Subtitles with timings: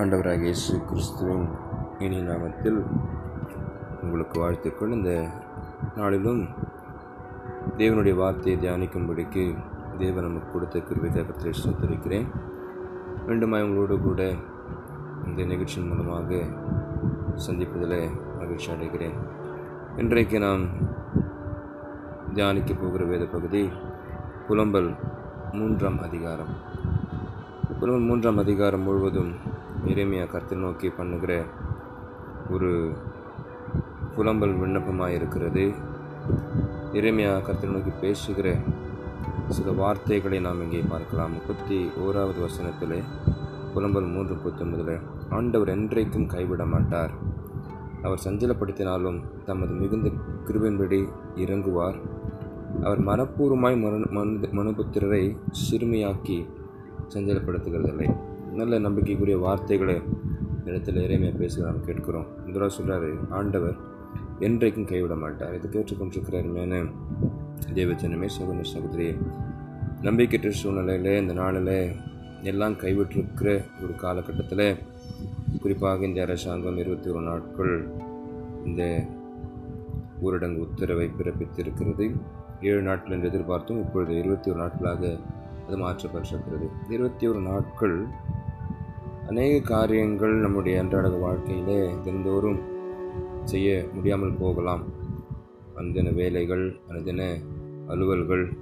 [0.00, 1.48] ஆண்டவராக இயேசு கிறிஸ்துவின்
[1.98, 2.78] இனி நாமத்தில்
[4.02, 4.92] உங்களுக்கு வாழ்த்துக்கள்.
[4.92, 5.10] இந்த
[5.96, 6.40] நாளிலும்
[7.78, 9.44] தேவனுடைய வார்த்தையை தியானிக்கும்படிக்கு
[9.98, 12.26] தேவன் நமக்கு கொடுத்த கிருபிக்காக கர்த்தரை ஸ்தோத்திரிக்கிறேன்.
[13.26, 14.30] மீண்டுமாய் உங்களோடு கூட
[15.26, 16.40] இந்த நிகழ்ச்சியின் மூலமாக
[17.46, 17.98] சந்திப்பதில்
[18.38, 19.18] மகிழ்ச்சி அடைகிறேன்.
[19.96, 20.66] இன்றைக்கு நாம்
[22.34, 23.68] தியானிக்க போகிற வேத பகுதி
[24.48, 24.90] புலம்பல்
[25.52, 26.54] மூன்றாம் அதிகாரம்.
[27.80, 29.49] புலம்பல் மூன்றாம் அதிகாரம் முழுவதும்
[29.86, 31.44] இறைமையா கருத்து நோக்கி பண்ணுகிற
[32.50, 32.92] ஒரு
[34.16, 35.72] புலம்பல் விண்ணப்பமாக இருக்கிறது.
[36.92, 38.56] இறைமையா கருத்து நோக்கி பேசுகிற
[39.48, 41.32] சில வார்த்தைகளை நாம் இங்கே பார்க்கலாம்.
[41.32, 43.02] முப்பத்தி ஓராவது வசனத்தில்
[43.74, 47.10] புலம்பல் மூன்று முப்பத்தொன்பதில் ஆண்டவர் என்றைக்கும் கைவிட மாட்டார்.
[48.02, 50.08] அவர் சஞ்சலப்படுத்தினாலும் தமது மிகுந்த
[50.46, 52.00] கிருபின்படி இறங்குவார்.
[52.82, 55.36] அவர் மனப்பூர்வமாய் மனு மனு மனுபுத்திரரை
[55.70, 56.46] சிறுமியாக்கி
[57.14, 58.16] சஞ்சலப்படுத்துகிறதில்லை.
[58.60, 59.96] நல்ல நம்பிக்கைக்குரிய வார்த்தைகளை
[60.66, 62.26] இடத்துல இறைமையாக பேசுகிற நாம் கேட்கிறோம்.
[62.76, 63.76] சொல்கிறாரு ஆண்டவர்
[64.40, 65.54] என்றைக்கும் கைவிட மாட்டார்.
[65.54, 66.80] இது கேட்டுக்கொண்டிருக்கிறார் மேனே
[67.74, 69.08] தேவச்சனமே சகோதர சகோதரி
[70.02, 71.74] நம்பிக்கையற்ற சூழ்நிலையில் இந்த நாளில்
[72.42, 73.48] எல்லாம் கைவிட்டிருக்கிற
[73.82, 74.66] ஒரு காலகட்டத்தில்
[75.62, 77.74] குறிப்பாக இந்த அரசாங்கம் இருபத்தி ஒரு நாட்கள்
[78.64, 78.82] இந்த
[80.24, 82.06] ஊரடங்கு உத்தரவை பிறப்பித்திருக்கிறது.
[82.60, 85.16] ஏழு நாட்கள் என்று எதிர்பார்த்தும் இப்பொழுது இருபத்தி ஒரு நாட்களாக
[85.66, 86.66] அது மாற்றப்பட்டிருக்கிறது.
[86.88, 87.96] இருபத்தி ஒரு நாட்கள்
[89.30, 92.60] அநேக காரியங்கள் நம்முடைய அன்றாட வாழ்க்கையிலே தினந்தோறும்
[93.44, 94.82] செய்ய முடியாமல் போகலாம்.
[95.76, 97.36] அந்தன வேலைகள் அந்தன
[97.88, 98.52] அலுவல்கள்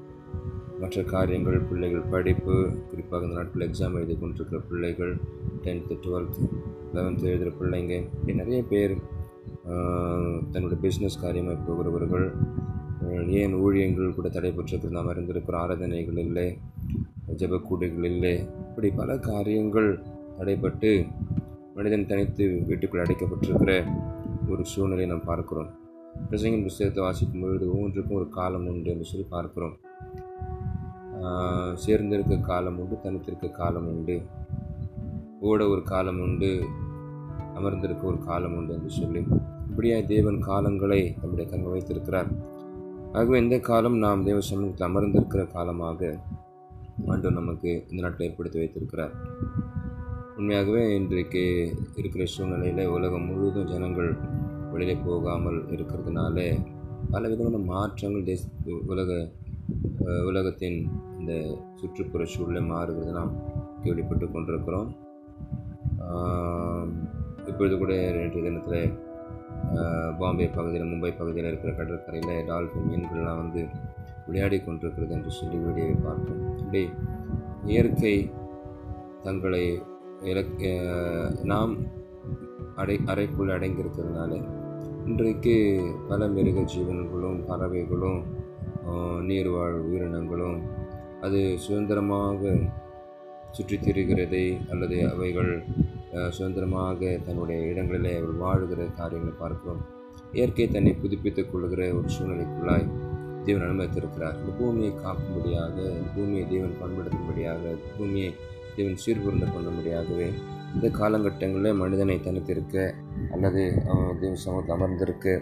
[0.79, 5.17] மற்ற காரியங்கள் பிள்ளைகள் படிப்பு குறிப்பாக இந்த நாட்கள் எக்ஸாம் எழுதி கொண்டிருக்கிற பிள்ளைகள்
[5.65, 6.43] டென்த்து டுவெல்த்து
[6.95, 8.97] லெவன்த்து எழுதுகிற பிள்ளைங்க இப்படி நிறைய பேர்
[10.53, 12.33] தன்னுடைய பிஸ்னஸ் காரியமாக போகிறவர்கள்
[13.31, 16.59] ஏன் ஊழியங்கள் கூட தடைபெற்றிருக்கு நாம் இருந்திருக்கிற ஆராதனைகள் இல்லை
[17.37, 18.37] ஜபக்கூடைகள் இல்லை
[18.69, 19.99] இப்படி பல காரியங்கள்
[20.39, 20.91] தடைப்பட்டு
[21.77, 23.73] மனிதன் தனித்து வீட்டுக்குள் அடைக்கப்பட்டிருக்கிற
[24.53, 25.71] ஒரு சூழ்நிலையை நாம் பார்க்கிறோம்.
[26.29, 29.77] பிரசங்கின் புஸ்தகத்தை வாசிக்கும் பொழுது ஒவ்வொன்றுக்கும் ஒரு காலம் உண்டு என்று சொல்லி பார்க்கிறோம்.
[31.85, 34.17] சேர்ந்திருக்க காலம் உண்டு தனித்திருக்க காலம் உண்டு.
[35.49, 36.51] ஓட ஒரு காலம் உண்டு
[37.59, 39.23] அமர்ந்திருக்க ஒரு காலம் உண்டு என்று சொல்லி.
[39.71, 42.31] இப்படியா தேவன் காலங்களை நம்முடைய கண்கள் வைத்திருக்கிறார்.
[43.19, 46.11] ஆகவே இந்த காலம் நாம் தேவ சமூகத்தில் அமர்ந்திருக்கிற காலமாக
[47.13, 49.15] ஆண்டு நமக்கு இந்த நாட்டில் ஏற்படுத்தி வைத்திருக்கிறார்.
[50.41, 51.41] உண்மையாகவே இன்றைக்கு
[52.01, 54.11] இருக்கிற சூழ்நிலையில் உலகம் முழுவதும் ஜனங்கள்
[54.73, 56.45] வெளியே போகாமல் இருக்கிறதுனால
[57.13, 58.45] பல விதமான மாற்றங்கள் தேச
[58.93, 59.17] உலக
[60.29, 60.79] உலகத்தின்
[61.19, 61.33] இந்த
[61.81, 63.35] சுற்றுப்புற சூழலை மாறுகிறது நாம்
[63.83, 64.93] கேள்விப்பட்டு கொண்டிருக்கிறோம்.
[67.51, 68.95] இப்பொழுது கூட நேற்று தினத்தில்
[70.23, 73.63] பாம்பே பகுதியில் மும்பை பகுதியில் இருக்கிற கடற்கரையில் டால்ஃபின் மீன்கள்லாம் வந்து
[74.29, 76.43] விளையாடி கொண்டிருக்கிறது என்று சொல்லி வீடியோவை பார்த்தோம்.
[76.63, 76.85] இப்படி
[77.75, 78.17] இயற்கை
[79.29, 79.65] தங்களை
[80.23, 80.63] இலக்
[81.43, 81.73] நாம்
[82.77, 84.33] அடை அறைக்குள் அடங்கியிருக்கிறதுனால
[85.07, 85.55] இன்றைக்கு
[86.09, 88.21] பல மிருக ஜீவன்களும் பறவைகளும்
[89.29, 90.59] நீர்வாழ் உயிரினங்களும்
[91.21, 92.53] அது சுதந்திரமாக
[93.51, 95.53] சுற்றித் திரிகிறதை அல்லது அவைகள்
[96.29, 99.83] சுதந்திரமாக தன்னுடைய இடங்களிலே அவள் வாழுகிற காரியங்களை பார்க்கிறோம்.
[100.33, 102.87] இயற்கை தன்னை புதுப்பித்துக் கொள்கிற ஒரு சூழ்நிலைக்குள்ளாய்
[103.45, 104.37] தேவன் அனுமதித்திருக்கிறார்.
[104.41, 105.77] இந்த பூமியை காக்கும்படியாக
[106.15, 108.31] பூமியை தேவன் பண்படுத்தும்படியாக பூமியை
[108.79, 110.29] தேவன் பண்ண முடியாதவே
[110.77, 112.77] இந்த காலகட்டங்களில் மனிதனை தனித்திருக்க
[113.35, 113.63] அல்லது
[114.23, 115.37] தேவ சமூகத்தில் அமர்ந்திருக்க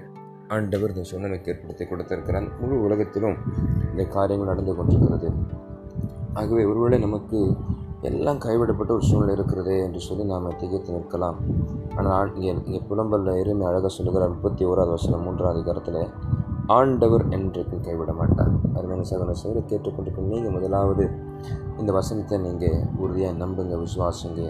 [0.57, 2.47] ஆண்டவர் இந்த சூழ்நிலைக்கு ஏற்படுத்தி கொடுத்திருக்கிறான்.
[2.61, 3.37] முழு உலகத்திலும்
[3.93, 5.29] இந்த காரியங்கள் நடந்து கொண்டிருக்கிறது.
[6.41, 7.39] ஆகவே ஒருவேளை நமக்கு
[8.09, 11.39] எல்லாம் கைவிடப்பட்ட ஒரு சூழ்நிலை இருக்கிறது என்று சொல்லி நாம் திகைத்து நிற்கலாம்.
[12.01, 16.01] ஆனால் இங்கே புலம்பல்ல எருமை அழகாக சொல்லுகிறார் முப்பத்தி ஓராவது வருஷம் மூன்றாவது அதிகாரத்தில்
[16.77, 18.53] ஆண்டவர் என்றைக்கும் கைவிட மாட்டார்.
[18.77, 21.05] அருமையான சகோதர சோரை கேட்டுக்கொண்டிருக்கும் நீங்கள் முதலாவது
[21.81, 24.41] இந்த வசனத்தை நீங்கள் உறுதியாக நம்புங்க விசுவாசங்க.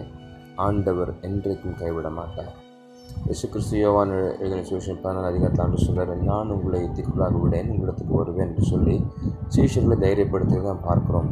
[0.67, 2.53] ஆண்டவர் என்றைக்கும் கைவிட மாட்டார்.
[3.27, 8.47] இயேசு கிறிஸ்து யோவான் எழுதின சுவிசேஷம் பதினாலு அதிகாரத்தாண்டு ஆண்டு சொல்கிறார் நான் உங்களை திக்குள்ளாக விடேன் உங்களிடத்துக்கு வருவேன்
[8.49, 8.97] என்று சொல்லி
[9.55, 11.29] சீஷர்களை தைரியப்படுத்தி தான் பார்க்குறோம்.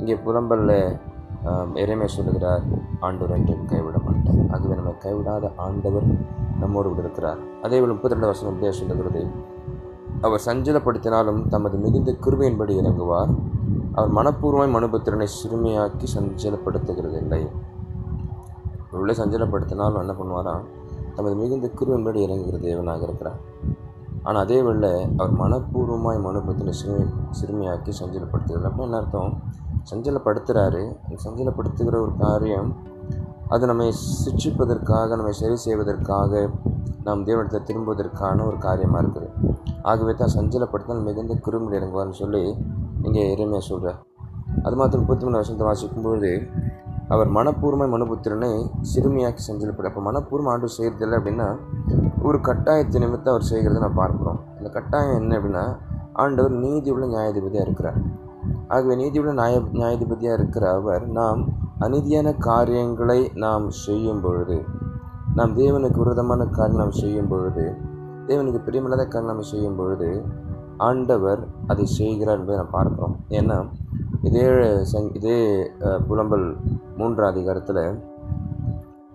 [0.00, 0.76] இங்கே புலம்பலில்
[1.82, 2.64] இறைமை சொல்லுகிறார்
[3.06, 4.40] ஆண்டவர் என்றும் கைவிட மாட்டார்.
[4.54, 6.06] ஆகவே நம்ம கைவிடாத ஆண்டவர்
[6.62, 7.40] நம்மோடு விட இருக்கிறார்.
[7.66, 9.22] அதே போல் முப்பத்தி ரெண்டு வருஷம் அப்படியே சொல்லுகிறது
[10.22, 13.32] அவர் சஞ்சலப்படுத்தினாலும் தமது மிகுந்த கிருபையின்படி இறங்குவார்.
[13.92, 17.42] அவர் மனப்பூர்வமாய் மனுபத்திரனை சிறுமையாக்கி சஞ்சலப்படுத்துகிறது இல்லை
[18.90, 20.54] உள்ளே சஞ்சலப்படுத்தினாலும் என்ன பண்ணுவாரா?
[21.16, 23.40] தமது மிகுந்த கிருவின்படி இறங்குகிற தேவனாக இருக்கிறார்.
[24.22, 27.04] ஆனால் அதே வேளை அவர் மனப்பூர்வமாய் மனுபத்தினை சிறுமி
[27.40, 28.70] சிறுமியாக்கி சஞ்சலப்படுத்துகிறார்.
[28.70, 29.32] அப்போ என்ன அர்த்தம்?
[29.90, 32.68] சஞ்சலப்படுத்துகிறாரு அந்த சஞ்சலப்படுத்துகிற ஒரு காரியம்
[33.52, 33.88] அது நம்மை
[34.24, 36.42] சிக்ஷிப்பதற்காக நம்மை சரி செய்வதற்காக
[37.06, 39.28] நாம் தேவனிடத்தில் திரும்புவதற்கான ஒரு காரியமாக இருக்குது.
[39.90, 42.42] ஆகவே தான் சஞ்சலப்படுத்தினால் மிகுந்த குறும்பில் இறங்குவார்னு சொல்லி
[43.06, 43.98] இங்கே இறைமையாக சொல்கிறார்
[44.66, 46.30] அது மாத்திரம் முப்பத்தி மூணு வருஷத்தை வாசிக்கும்போது
[47.14, 48.50] அவர் மனப்பூர்வமாய் மனுபுத்திரனை
[48.90, 51.48] சிறுமியாக்கி செஞ்சிருப்பார் அப்போ மனப்பூர்வம் ஆண்டு செய்கிறதில்லை அப்படின்னா
[52.28, 54.38] ஒரு கட்டாயத்தை நிமித்தம் அவர் செய்கிறத நான் பார்க்குறோம்.
[54.58, 55.64] அந்த கட்டாயம் என்ன அப்படின்னா
[56.22, 57.98] ஆண்டவர் நீதி உள்ள நியாயாதிபதியாக இருக்கிறார்.
[58.74, 61.40] ஆகவே நீதி உள்ள நியாய நியாயாதிபதியாக இருக்கிற அவர் நாம்
[61.80, 64.64] அநீதியான காரியங்களை நாம் செய்யும் பொழுது
[65.34, 67.74] நாம் தேவனுக்கு விரோதமான காரியம் நாம் செய்யும் பொழுது
[68.26, 70.24] தேவனுக்கு பிரியமில்லாத காரியம் நாம் செய்யும் பொழுது
[70.76, 73.14] ஆண்டவர் அதை செய்கிறார் என்பதை நாம் பார்க்குறோம்.
[73.28, 73.66] ஏன்னா
[74.22, 74.44] இதே
[74.92, 75.36] சங் இதே
[76.08, 76.56] புலம்பல்
[76.96, 77.84] மூன்றாம் அதிகாரத்தில்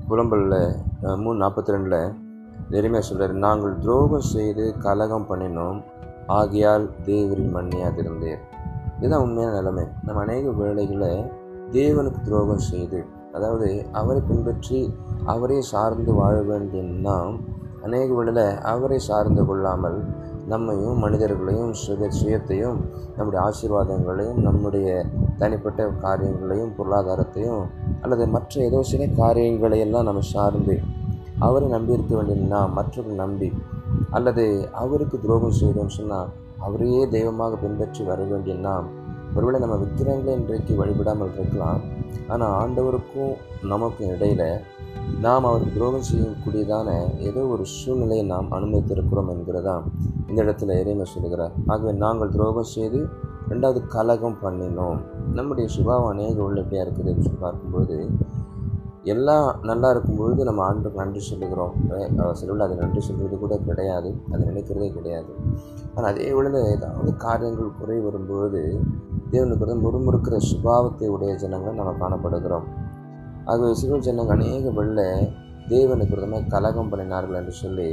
[0.09, 0.75] புலம்பலில்
[1.17, 2.13] மூணு நாற்பத்தி ரெண்டில்
[2.69, 5.83] நெருமையாக சொல்கிறார் நாங்கள் துரோகம் செய்து கலகம் பண்ணினோம்
[6.27, 8.41] ஆகையால் தேவரின் மன்னியாதிருந்தேர்
[8.99, 9.85] இதுதான் உண்மையான நிலைமை.
[10.05, 11.11] நம்ம அநேக வேலைகளை
[11.71, 12.99] தேவனுக்கு துரோகம் செய்து
[13.31, 14.79] அதாவது அவரை பின்பற்றி
[15.25, 17.35] அவரை சார்ந்து வாழ வேண்டிய நாம்
[17.83, 19.97] அநேக வேளையில் அவரை சார்ந்து கொள்ளாமல்
[20.47, 22.77] நம்மையும் மனிதர்களையும் சுய சுயத்தையும்
[23.17, 25.05] நம்முடைய ஆசீர்வாதங்களையும் நம்முடைய
[25.37, 27.63] தனிப்பட்ட காரியங்களையும் பொருளாதாரத்தையும்
[28.01, 30.75] அல்லது மற்ற ஏதோ சில காரியங்களையெல்லாம் நம்ம சார்ந்து
[31.39, 33.49] அவரை நம்பி இருக்க வேண்டிய நாம் மற்றவர்கள் நம்பி
[34.09, 38.87] அல்லது அவருக்கு துரோகம் செய்தோம்னு சொன்னால் அவரையே தெய்வமாக பின்பற்றி வர வேண்டிய நாம்
[39.37, 41.81] ஒருவேளை நம்ம விக்கிரங்களை இன்றைக்கு வழிபடாமல் இருக்கலாம்.
[42.33, 43.33] ஆனால் ஆண்டவருக்கும்
[43.71, 44.47] நமக்கும் இடையில்
[45.25, 46.89] நாம் அவர் துரோகம் செய்யக்கூடியதான
[47.27, 49.75] ஏதோ ஒரு சூழ்நிலையை நாம் அனுமதித்திருக்கிறோம் என்கிறதா
[50.29, 52.99] இந்த இடத்துல இறைமை சொல்கிறார் ஆகவே நாங்கள் துரோகம் செய்து
[53.51, 54.97] ரெண்டாவது கலகம் பண்ணினோம்.
[55.37, 57.97] நம்முடைய சுபாவம் அநேக உள்ள எப்படியா இருக்குது அப்படின்னு பார்க்கும்போது
[59.13, 61.75] எல்லாம் நல்லா இருக்கும்பொழுது நம்ம ஆண்டுக்கு நன்றி சொல்லுகிறோம்.
[62.39, 64.09] சிலவில் அது நன்றி சொல்கிறது கூட கிடையாது.
[64.31, 65.31] அது நினைக்கிறதே கிடையாது.
[65.93, 68.63] ஆனால் அதே வேளையில் ஏதாவது காரியங்கள் குறை வரும்பொழுது
[69.31, 72.67] தேவனுக்கு வந்து முறுமுறுக்கிற சுபாவத்தை உடைய ஜனங்கள் நம்ம காணப்படுகிறோம்.
[73.51, 74.99] ஆகவே சிறு ஜனங்கள் அநேக வெள்ள
[75.73, 77.89] தேவனுக்கு விரதமாக கலகம் பண்ணினார்கள் என்று சொல்லி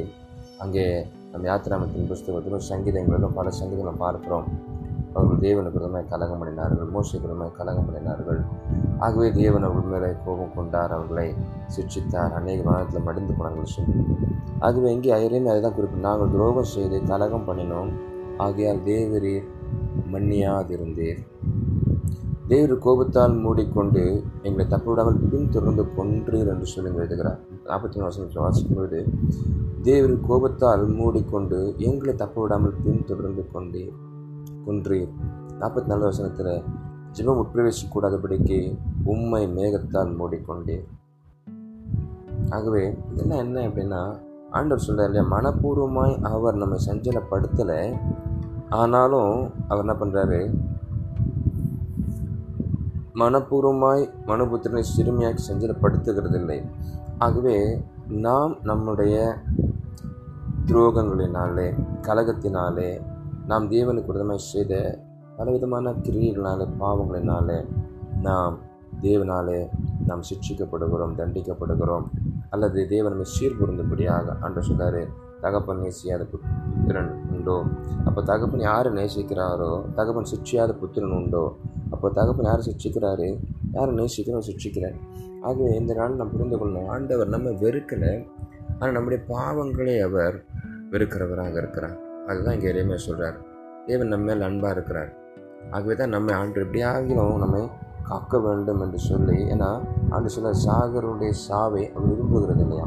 [0.65, 0.85] அங்கே
[1.33, 4.47] நம்ம யாத்திராமத்தின் புஸ்தகத்திலும் சங்கீதங்களிலும் பல சங்கீதங்களும் பார்க்கிறோம்.
[5.15, 8.41] அவர்கள் தேவனுக்கு விரதமாக கலகம் பண்ணினார்கள் மோசைக்கு விரதமாக கலகம் பண்ணினார்கள்.
[9.07, 11.27] ஆகவே தேவன் அவர்கள் மேலே கோபம் கொண்டார் அவர்களை
[11.75, 13.99] சிக்ஷித்தார் அநேக மாதத்தில் மடிந்து போனார்கள் சொல்லி.
[14.67, 17.93] ஆகவே இங்கே ஐயரையுமே அதை தான் குறிப்பிட்டு நாங்கள் துரோகம் செய்து கலகம் பண்ணினோம்.
[18.45, 19.49] ஆகையால் தேவரீர்
[20.15, 21.21] மன்னியாதிருந்தீர்.
[22.49, 24.03] தேவர் கோபத்தால் மூடிக்கொண்டு
[24.43, 27.39] எங்களை தப்பிவிடாமல் பின்தொடர்ந்து கொன்றீர் என்று சொல்லி எழுதுகிறார்.
[27.69, 29.01] நாற்பத்தி மூணு வருஷம் வாசிக்கும் பொழுது
[29.83, 31.59] தேவர் கோபத்தால் மூடிக்கொண்டு
[31.89, 33.95] எங்களை தப்பிவிடாமல் பின்தொடர்ந்து கொண்டீர்
[34.67, 35.13] கொன்றீர்.
[35.61, 36.55] நாற்பத்தி நாலு வருஷத்தில்
[37.17, 38.59] ஜெபம் உட்பிரவேசிக்கூடாதபடிக்கு
[39.05, 40.87] உம்மை மேகத்தால் மூடிக்கொண்டீர்.
[42.51, 44.01] ஆகவே இதெல்லாம் என்ன அப்படின்னா
[44.51, 45.27] ஆண்டவர் சொல்கிறார் இல்லையா?
[45.35, 47.79] மனப்பூர்வமாய் அவர் நம்மை சஞ்சலப்படுத்தலை
[48.69, 50.55] ஆனாலும் அவர் என்ன பண்ணுறாரு
[53.15, 56.65] மனப்பூர்வமாய் மனுபுத்திரனை சிறுமியாக்கி சஞ்சலப்படுத்துகிறதில்லை
[57.19, 59.39] ஆகவே நாம் நம்முடைய
[60.67, 63.01] துரோகங்களினாலே கலகத்தினாலே
[63.47, 64.99] நாம் தேவனுக்கு விதமாய் செய்த
[65.37, 67.67] பலவிதமான கிரியைகளினாலே பாவங்களினாலே
[68.23, 68.59] நாம்
[69.01, 69.69] தேவனாலே
[70.07, 72.05] நாம் சிக்ஷிக்கப்படுகிறோம் தண்டிக்கப்படுகிறோம்.
[72.51, 75.09] அல்லது தேவன் நம்மை சீர்பொருந்தும்படியாக அன்று சொல்கிறார்
[75.45, 77.57] தகப்பன் நேசியாத புத்திரன் உண்டோ?
[78.09, 81.45] அப்போ தகப்பன் யார் நேசிக்கிறாரோ தகப்பன் சிக்ஷியாத புத்திரன் உண்டோ?
[81.95, 83.29] அப்போ தகப்பன் யார் சிக்ஷிக்கிறாரு
[83.77, 84.99] யார் நேசிக்கிறோம் சிக்ஷிக்கிறார்
[85.49, 88.13] ஆகவே இந்த நாள் நாம் புரிந்து கொள்ளணும் ஆண்டவர் நம்ம வெறுக்கலை.
[88.79, 90.37] ஆனால் நம்முடைய பாவங்களை அவர்
[90.93, 91.97] வெறுக்கிறவராக இருக்கிறார்.
[92.29, 93.37] அதுதான் இங்கே எதையுமே சொல்கிறார்
[93.89, 95.11] தேவன் நம்ம மேல் அன்பாக இருக்கிறார்.
[95.77, 97.63] ஆகவே தான் நம்ம ஆண்டு எப்படியாகிலும் நம்மை
[98.09, 99.69] காக்க வேண்டும் என்று சொல்லி ஏன்னா
[100.15, 102.87] ஆண்டு சொல்ல சாகருடைய சாவை அவர் விரும்புகிறது இல்லையா?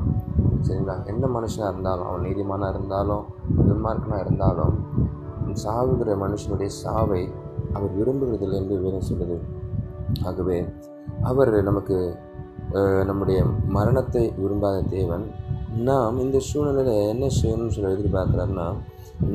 [0.67, 3.25] சரிங்களா எந்த மனுஷனாக இருந்தாலும் அவன் நீதிமானாக இருந்தாலும்
[3.67, 4.75] துன்மார்க்கனாக இருந்தாலும்
[5.63, 7.21] சாவுகிற மனுஷனுடைய சாவை
[7.75, 9.37] அவர் விரும்புகிறதில்லை என்று வேதம் சொல்லுது
[10.29, 10.57] ஆகவே
[11.29, 11.97] அவர் நமக்கு
[13.09, 13.39] நம்முடைய
[13.75, 15.25] மரணத்தை விரும்பாத தேவன்.
[15.87, 18.67] நாம் இந்த சூழ்நிலையில் என்ன செய்யணும்னு சொல்லி எதிர்பார்க்குறாருன்னா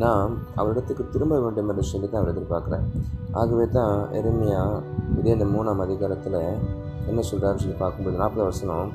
[0.02, 2.84] நாம் அவரிடத்துக்கு திரும்ப வேண்டும் என்று சொல்லி தான் அவர் எதிர்பார்க்குறார்.
[3.40, 4.82] ஆகவே தான் எருமையாக
[5.18, 6.38] இதே இந்த மூணாம் அதிகாரத்தில்
[7.10, 8.92] என்ன சொல்கிறாருன்னு சொல்லி பார்க்கும்போது நாற்பது வருஷம்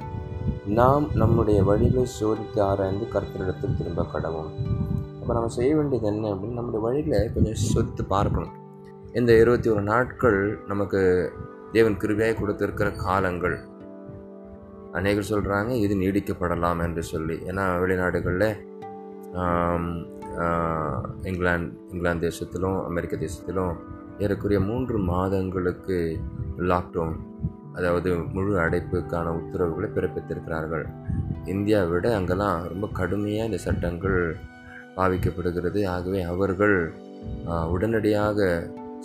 [0.80, 4.51] நாம் நம்முடைய வழிகளை சோதித்து ஆராய்ந்து கர்த்தரிடத்தில் திரும்ப கடவும்.
[5.20, 8.54] அப்போ நம்ம செய்ய வேண்டியது என்ன அப்படின்னு நம்முடைய வழிகளை கொஞ்சம் சோதித்து பார்க்கணும்.
[9.20, 10.39] இந்த இருபத்தி ஒரு நாட்கள்
[10.72, 11.00] நமக்கு
[11.75, 13.58] தேவன் கிருபியாய் கொடுத்திருக்கிற காலங்கள்.
[14.98, 17.38] அநேகர் சொல்கிறாங்க இது நீடிக்கப்படலாம் என்று சொல்லி.
[17.50, 18.50] ஏன்னா வெளிநாடுகளில்
[21.30, 23.74] இங்கிலாந்து இங்கிலாந்து தேசத்திலும் அமெரிக்க தேசத்திலும்
[24.24, 25.98] ஏறக்குறைய மூன்று மாதங்களுக்கு
[26.72, 27.16] லாக்டவுன்
[27.77, 30.86] அதாவது முழு அடைப்புக்கான உத்தரவுகளை பிறப்பித்திருக்கிறார்கள்.
[31.53, 34.19] இந்தியாவை விட அங்கெல்லாம் ரொம்ப கடுமையாக இந்த சட்டங்கள்
[34.98, 35.81] பாவிக்கப்படுகிறது.
[35.96, 36.77] ஆகவே அவர்கள்
[37.74, 38.39] உடனடியாக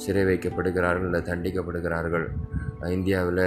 [0.03, 2.27] சிறை வைக்கப்படுகிறார்கள் இல்லை தண்டிக்கப்படுகிறார்கள்.
[2.97, 3.47] இந்தியாவில்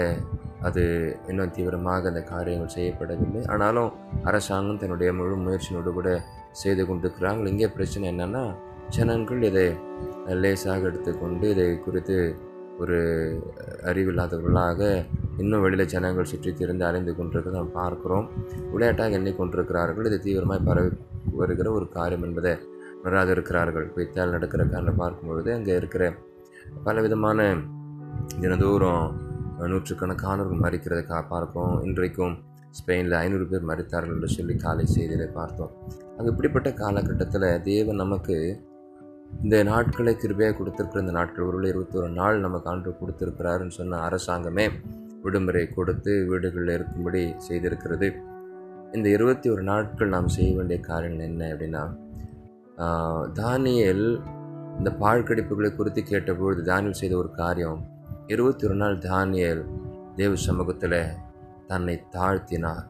[0.68, 0.84] அது
[1.32, 3.42] இன்னும் தீவிரமாக அந்த காரியங்கள் செய்யப்படவில்லை.
[3.54, 3.90] ஆனாலும்
[4.30, 6.10] அரசாங்கம் தன்னுடைய முழு முயற்சியோடு கூட
[6.62, 8.44] செய்து கொண்டிருக்கிறாங்க இங்கே பிரச்சனை என்னென்னா
[8.96, 9.68] ஜனங்கள் இதை
[10.44, 12.18] லேசாக எடுத்துக்கொண்டு இதை குறித்து
[12.84, 12.98] ஒரு
[13.90, 14.80] அறிவில்லாதவர்களாக
[15.42, 18.26] இன்னும் வெளியில் ஜனங்கள் சுற்றி திரிந்து அலைந்து கொண்டிருக்கிறத நாம் பார்க்கிறோம்.
[18.74, 20.08] விளையாட்டாக எண்ணிக்கொண்டிருக்கிறார்கள்.
[20.10, 20.92] இது தீவிரமாய் பரவி
[21.42, 22.54] வருகிற ஒரு காரியம் என்பதை
[23.02, 26.04] உணராது இருக்கிறார்கள் பித்தால் நடக்கிற காரில் பார்க்கும்பொழுது அங்கே இருக்கிற
[26.86, 27.40] பலவிதமான
[28.42, 29.04] தினந்தோறும்
[29.72, 32.36] நூற்றுக்கணக்கானவர்கள் மறிக்கிறதை கா பார்ப்போம் இன்றைக்கும்
[32.78, 35.74] ஸ்பெயினில் ஐநூறு பேர் மறித்தார்கள் என்று சொல்லி காலை செய்தியில் பார்த்தோம்.
[36.18, 38.38] அது இப்படிப்பட்ட காலகட்டத்தில் தேவன் நமக்கு
[39.30, 44.66] இந்த நாட்களை கிருபையாக கொடுத்துருக்குற இந்த நாட்கள் ஒரு இருபத்தொரு நாள் நமக்கு ஆண்டு கொடுத்துருக்கிறாருன்னு சொன்ன அரசாங்கமே
[45.24, 48.08] விடுமுறை கொடுத்து வீடுகளில் இருக்கும்படி செய்திருக்கிறது.
[48.96, 51.84] இந்த இருபத்தி ஒரு நாட்கள் நாம் செய்ய வேண்டிய காரியங்கள் என்ன அப்படின்னா
[53.40, 54.06] தானியல்
[54.78, 57.80] இந்த பாழ்கடிப்புகளை குறித்து கேட்டபொழுது தானியல் செய்த ஒரு காரியம்
[58.34, 59.64] இருபத்தி ஒரு நாள் தானியல்
[60.16, 61.00] தேவ சமூகத்தில்
[61.68, 62.84] தன்னை தாழ்த்தினார்.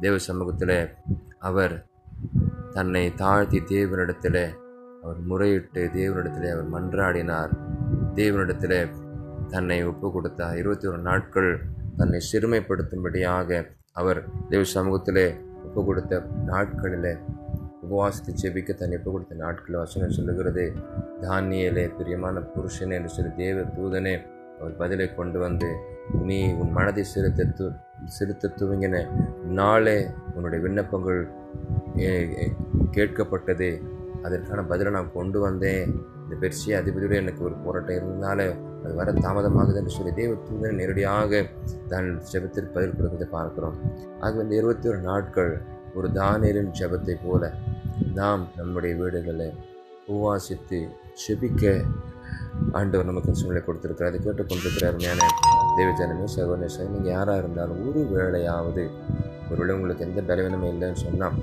[0.00, 0.78] தேவ சமூகத்தில்
[1.48, 1.76] அவர்
[2.76, 4.42] தன்னை தாழ்த்தி தேவனிடத்தில்
[5.06, 7.52] அவர் முறையிட்டு தேவனிடத்திலே அவர் மன்றாடினார்.
[8.20, 8.80] தேவனிடத்திலே
[9.52, 11.50] தன்னை ஒப்பு கொடுத்தார் இருபத்தி ஒரு நாட்கள்
[11.98, 13.58] தன்னை சிறுமைப்படுத்தும்படியாக
[14.00, 14.20] அவர்
[14.50, 15.26] தேவ சமூகத்திலே
[15.66, 16.20] ஒப்பு கொடுத்த
[16.50, 17.10] நாட்களில்
[17.84, 20.64] உபவாசத்தை செபிக்க தன்னை ஒப்பு கொடுத்த நாட்களில் வசனம் சொல்லுகிறது.
[21.24, 24.14] தானியலே பிரியமான புருஷனே என்று சொல்லி தேவ தூதனே
[24.60, 25.68] அவர் பதிலை கொண்டு வந்து
[26.28, 27.66] நீ உன் மனதை சிறுத்த து
[28.16, 28.96] சிறுத்த துவங்கின
[29.58, 29.98] நாளே
[30.34, 31.20] உன்னுடைய விண்ணப்பங்கள்
[32.96, 33.70] கேட்கப்பட்டது.
[34.26, 35.90] அதற்கான பதிலை நான் கொண்டு வந்தேன்.
[36.22, 38.46] இந்த பெர்சிய அதிபதியோடு எனக்கு ஒரு போராட்டம் இருந்தாலே
[38.82, 41.42] அது வர தாமதமாகுது என்று சொல்லி தேவ தூதன் நேரடியாக
[41.92, 43.76] தன் ஜபத்திற்கு பதில் கொடுப்பதை பார்க்கிறோம்.
[44.22, 45.52] ஆகவே இந்த இருபத்தி ஒரு நாட்கள்
[45.98, 47.52] ஒரு தானியலின் ஜபத்தை போல
[48.20, 49.48] நாம் நம்முடைய வீடுகளை
[50.16, 50.80] உவாசித்து
[51.22, 51.62] செபிக்க
[52.78, 54.10] ஆண்டவர் நமக்கு சூழ்நிலை கொடுத்துருக்கிறார்.
[54.12, 55.26] அதை கேட்டுக்கொண்டிருக்கிறார் மேலே
[55.78, 58.84] தேவஜானமே சர்வநேசன் நீங்கள் யாராக இருந்தாலும் ஒரு வேளையாவது
[59.50, 61.36] ஒருவேளை உங்களுக்கு எந்த பலவீனமும் இல்லைன்னு சொன்னால்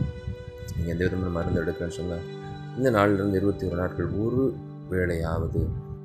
[0.76, 2.24] நீங்கள் எந்த விதமான மருந்து எடுக்கிறேன்னு சொன்னால்
[2.78, 4.44] இந்த நாளிலிருந்து இருபத்தி ஒரு நாட்கள் ஒரு
[4.92, 5.62] வேளையாவது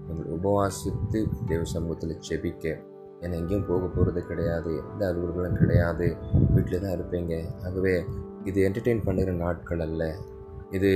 [0.08, 2.64] நம்ம உபவாசித்து தேவ சமூகத்தில் செபிக்க
[3.22, 4.72] ஏன்னா எங்கேயும் போக போகிறது கிடையாது.
[4.90, 6.06] எந்த அலுவலர்களும் கிடையாது.
[6.54, 7.34] வீட்டில் தான் இருப்பீங்க.
[7.64, 7.94] ஆகவே
[8.44, 10.02] இது என்டர்டெயின் பண்ணுகிற நாட்கள் அல்ல.
[10.70, 10.90] இது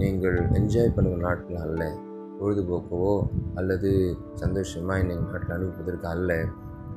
[0.00, 1.82] நீங்கள் என்ஜாய் பண்ணுகிற நாட்கள் அல்ல.
[2.40, 3.14] பொழுதுபோக்கவோ
[3.54, 3.90] அல்லது
[4.34, 6.32] சந்தோஷமாக நீங்கள் நாட்கள் அனுப்புவதற்கு அல்ல.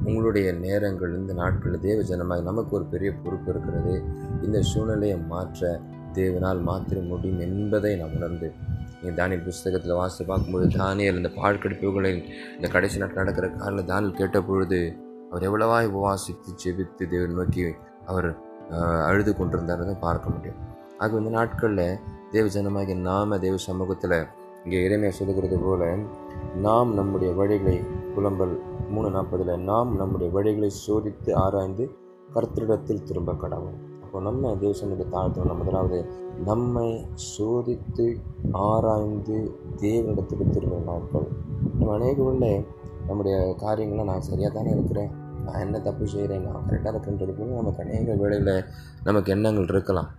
[0.03, 3.94] உங்களுடைய நேரங்கள் இந்த நாட்களில் தேவ ஜனமாக நமக்கு ஒரு பெரிய பொறுப்பு இருக்கிறது.
[4.41, 5.79] இந்த சூழ்நிலையை மாற்ற
[6.20, 8.48] தேவனால் மாத்திர முடியும் என்பதை நாம் உணர்ந்து
[8.96, 12.22] நீங்கள் தானியல் புஸ்தகத்தில் வாசித்து பார்க்கும்போது தானியல் இந்த பாழ்கடிப்புகளில்
[12.56, 14.80] இந்த கடைசி நாட்கள் நடக்கிற காலில் தானியல் கேட்ட பொழுது
[15.32, 17.64] அவர் எவ்வளவாய் உபவாசித்து செபித்து தேவன் நோக்கி
[18.06, 18.30] அவர்
[19.08, 20.60] அழுது கொண்டிருந்தார் பார்க்க முடியும்.
[21.02, 22.00] ஆக இந்த நாட்களில்
[22.32, 24.18] தேவ ஜனமாகிய நாம தேவ சமூகத்தில்
[24.66, 25.90] இங்கே இறைமையை சொல்லுகிறது போல
[26.66, 27.76] நாம் நம்முடைய வழிகளை
[28.16, 28.56] புலம்பல்
[28.94, 31.86] மூணு நாற்பதில் நாம் நம்முடைய வழிகளை சோதித்து ஆராய்ந்து
[32.36, 33.78] கர்த்தரிடத்தில் திரும்ப கடவும்.
[34.16, 35.98] இப்போ நம்ம தேவசனுக்கு தாழ்த்தணும் முதலாவது
[36.50, 36.86] நம்மை
[37.24, 38.06] சோதித்து
[38.68, 39.38] ஆராய்ந்து
[39.82, 41.26] தேவனிடத்துக்கு திரும்ப நாட்கள்
[41.80, 42.64] நம்ம அநேகங்களில்
[43.08, 45.12] நம்முடைய காரியங்களை நான் சரியாக தானே இருக்கிறேன்.
[45.46, 46.46] நான் என்ன தப்பு செய்கிறேன்?
[46.48, 48.54] நான் கரெக்டாக இருக்குன்றது போல நமக்கு அநேக வேலையில்
[49.04, 50.10] நமக்கு எண்ணங்கள் இருக்கலாம்.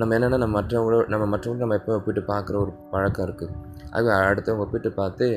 [0.00, 3.54] நம்ம என்னென்னா நம்ம மற்றவங்களோட நம்ம மற்றவங்க நம்ம எப்போ ஒப்பிட்டு பார்க்குற ஒரு பழக்கம் இருக்குது
[3.90, 5.28] அது அடுத்தவங்க ஒப்பிட்டு பார்த்து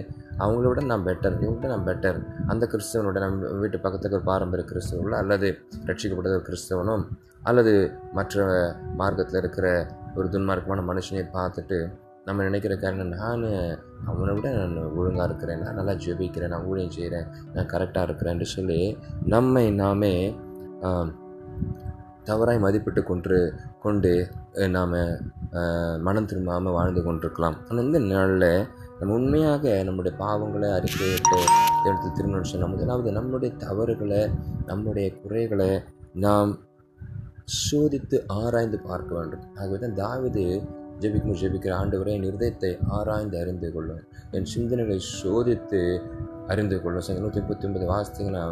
[0.42, 2.20] அவங்கள விட நான் பெட்டர் இவங்கள்ட்ட நான் பெட்டர்
[2.52, 5.50] அந்த கிறிஸ்தவனோட நம்ம வீட்டு பக்கத்துக்கு ஒரு பாரம்பரிய கிறிஸ்தவங்களோ அல்லது
[5.90, 7.04] ரட்சிக்கப்பட்ட ஒரு கிறிஸ்தவனும்
[7.50, 7.74] அல்லது
[8.18, 8.46] மற்ற
[9.02, 9.68] மார்க்கத்தில் இருக்கிற
[10.18, 11.78] ஒரு துன்மார்க்கமான மனுஷனையும் பார்த்துட்டு
[12.28, 13.42] நம்ம நினைக்கிற காரணம் நான்
[14.10, 15.62] அவனை விட நான் ஒழுங்காக இருக்கிறேன்.
[15.64, 16.52] நான் நல்லா ஜெபிக்கிறேன்.
[16.54, 18.80] நான் ஊழியம் செய்கிறேன் நான் கரெக்டாக இருக்கிறேன்னு சொல்லி
[19.34, 20.14] நம்மை நாமே
[22.30, 23.38] தவறாய் மதிப்பிட்டு கொண்டு
[23.86, 24.12] கொண்டு
[24.76, 24.96] நாம்
[26.08, 27.58] மனம் திரும்பாமல் வாழ்ந்து கொண்டிருக்கலாம்.
[27.68, 28.50] ஆனால் இந்த நாளில்
[29.04, 31.40] நம்ம உண்மையாக நம்முடைய பாவங்களை அறிக்கையிட்டு
[31.88, 34.20] எடுத்து திருமணம் சொன்னால் முதலாவது நம்முடைய தவறுகளை
[34.70, 35.68] நம்முடைய குறைகளை
[36.26, 36.52] நாம்
[37.64, 39.44] சோதித்து ஆராய்ந்து பார்க்க வேண்டும்.
[39.58, 40.44] ஆகவே தான் தாவிது
[41.02, 44.02] ஜெபிக்கும் ஜெபிக்கிற ஆண்டவரை என் இருதயத்தை ஆராய்ந்து அறிந்து கொள்ளும்.
[44.38, 45.82] என் சிந்தனைகளை சோதித்து
[46.54, 47.06] அறிந்து கொள்ளும்.
[47.08, 48.46] சங்க நூற்றி முப்பத்தி ஒன்பது வாசித்தீங்கன்னா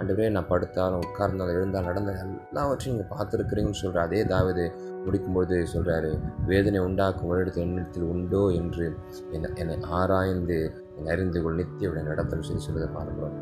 [0.00, 4.64] ஆண்டவரே நான் படுத்தாலும் உட்கார்ந்தாலும் எழுந்தால் நடந்தால் எல்லாவற்றையும் நீங்கள் பார்த்துருக்குறீங்கன்னு சொல்கிற அதே தாவது
[5.08, 6.10] முடிக்கும்போது சொல்கிறாரு
[6.50, 8.86] வேதனை உண்டாக்கும் வருடத்தில் என்னிடத்தில் உண்டோ என்று
[9.36, 10.58] என்னை என்னை ஆராய்ந்து
[10.96, 13.36] என்னை அறிந்து கொள் நித்திய நடத்தல் சொல்லி சொல்லுறதை பார்க்கிறோம்.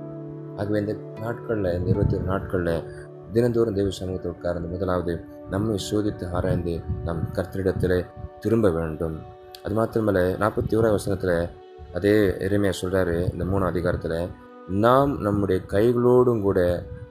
[0.59, 2.75] ஆகவே இந்த நாட்களில் இந்த இருபத்தி ஒரு நாட்களில்
[3.35, 5.13] தினந்தோறும் தெய்வ சமூகத்தை உட்கார்ந்து முதலாவது
[5.51, 7.99] நம்மை சோதித்து ஆராய்ந்து நம் கர்த்தரிடத்தில்
[8.41, 9.17] திரும்ப வேண்டும்.
[9.65, 11.37] அது மாத்திரமல்ல நாற்பத்தி ஓரா வசனத்தில்
[11.99, 12.15] அதே
[12.47, 14.19] எருமையாக சொல்கிறாரு இந்த மூணு அதிகாரத்தில்
[14.85, 16.61] நாம் நம்முடைய கைகளோடும் கூட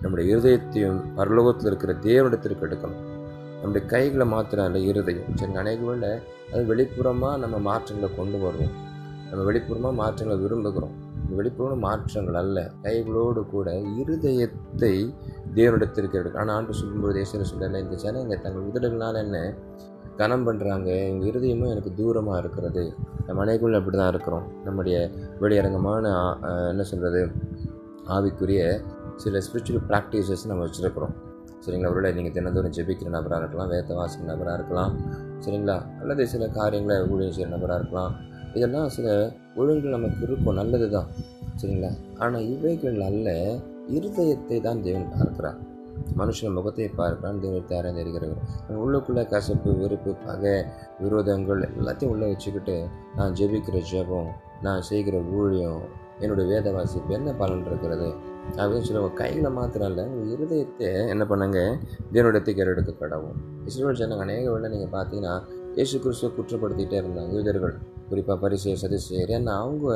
[0.02, 3.04] நம்முடைய இருதயத்தையும் பரலோகத்தில் இருக்கிற தேவனிடத்திற்கு எடுக்கணும்.
[3.66, 5.30] நம்முடைய கைகளை மாத்திரம் இல்லை இருதயம்.
[5.40, 6.12] சரி அநேகங்களில்
[6.52, 8.74] அது வெளிப்புறமாக நம்ம மாற்றங்களை கொண்டு வருவோம்.
[9.30, 10.94] நம்ம வெளிப்புறமாக மாற்றங்களை விரும்புகிறோம்.
[11.40, 13.68] வெளிப்புற மாற்றங்கள் அல்ல கைகளோடு கூட
[14.02, 14.92] இருதயத்தை
[15.58, 19.38] தேவனிடத்திற்கு எடுக்க ஆனால் ஆண்டு சொல்லும்போது தேசத்தில் சொல்லலை இந்த ஜனங்க தங்கள் உதடுகளால் என்ன
[20.22, 22.84] கனம் பண்ணுறாங்க எங்கள் இருதயமும் எனக்கு தூரமாக இருக்கிறது.
[23.28, 24.48] நம்ம அனைக்குள்ள அப்படி தான் இருக்கிறோம்.
[24.68, 24.98] நம்முடைய
[25.44, 26.16] வெளியரங்கமான
[26.72, 27.24] என்ன சொல்கிறது
[28.18, 28.62] ஆவிக்குரிய
[29.24, 31.16] சில ஸ்பிரிச்சுவல் ப்ராக்டிசஸ் நம்ம வச்சுருக்கிறோம்.
[31.66, 31.92] சரிங்களா?
[31.94, 34.94] ஒருவேளை நீங்கள் தினந்தோறும் ஜெபிக்கிற நபராக இருக்கலாம் வேத வாசிக்கிற நபராக இருக்கலாம்
[35.46, 35.78] சரிங்களா?
[36.02, 38.14] அல்லது சில காரியங்களை ஊழியம் செய்கிற நபராக இருக்கலாம்.
[38.58, 39.08] இதெல்லாம் சில
[39.56, 41.10] ஒழுங்கு நமக்கு இருக்கும் நல்லது தான்
[41.62, 41.92] சரிங்களா?
[42.18, 43.30] ஆனால் இவைகள் அல்ல
[43.98, 45.60] இருதயத்தை தான் தேவன் பார்க்கிறார்.
[46.20, 50.56] மனுஷன் முகத்தை பார்க்கிறான் தேவத்தை அறிந்திருக்கிறவர் உள்ளுக்குள்ளே கசப்பு வெறுப்பு பகை
[51.04, 52.76] விரோதங்கள் எல்லாத்தையும் உள்ளே வச்சுக்கிட்டு
[53.18, 54.32] நான் ஜெபிக்கிற ஜெபம்
[54.62, 55.84] நான் செய்கிற ஊழியம்
[56.20, 58.10] என்னுடைய வேத வாசிப்பு என்ன பலன் இருக்கிறது?
[58.58, 59.16] அப்படின்னு சொல்லுவாங்க.
[59.22, 61.60] கையில் மாத்திரம் இல்லை உங்கள் இருதயத்தை என்ன பண்ணுங்க?
[62.14, 63.38] தேவனிடத்துக்கு ஏறெடுக்க கடவும்.
[63.70, 65.36] இஸ்ரோல் ஜனங்க அநேக வேலை நீங்கள் பார்த்தீங்கன்னா
[65.78, 67.32] இயேசு கிறிஸ்துவ குற்றப்படுத்திகிட்டே இருந்தாங்க.
[67.38, 67.74] யூதர்கள்
[68.10, 69.88] குறிப்பாக பரிசெயர் சதிசெயர் ஏன்னா அவங்க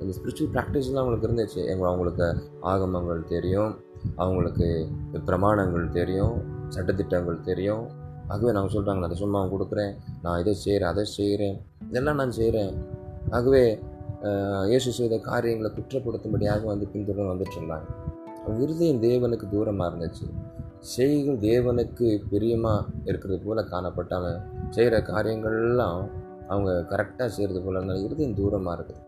[0.00, 1.60] அந்த ஸ்பிரிச்சுவல் ப்ராக்டிஸ்லாம் அவங்களுக்கு இருந்துச்சு.
[1.72, 2.26] எங்க அவங்களுக்கு
[2.72, 3.72] ஆகமங்கள் தெரியும்
[4.16, 4.68] அவங்களுக்கு
[5.28, 6.36] பிரமாணங்கள் தெரியும்
[6.68, 7.84] சட்டத்திட்டங்கள் தெரியும்.
[8.32, 9.92] ஆகவே நாங்கள் சொல்கிறாங்க நான் அதை சும்மா கொடுக்குறேன்.
[10.22, 11.56] நான் இதை செய்கிறேன் அதை செய்கிறேன்
[11.90, 12.72] இதெல்லாம் நான் செய்கிறேன்
[13.30, 13.62] ஆகவே
[14.70, 17.88] இயேசு செய்த காரியங்களை குற்றப்படுத்தும்படியாக வந்து பின்தொடர்ந்து வந்துட்டு இருந்தாங்க.
[18.44, 20.26] அவங்க இருதயம் தேவனுக்கு தூரமாக இருந்துச்சு.
[20.94, 24.28] செய்கள் தேவனுக்கு பிரியமாக இருக்கிறது போல் காணப்பட்டாங்க.
[24.76, 26.00] செய்கிற காரியங்கள்லாம்
[26.52, 29.04] அவங்க கரெக்டாக செய்கிறது போல இருந்தாலும் இருதயம் தூரமாக இருக்குது.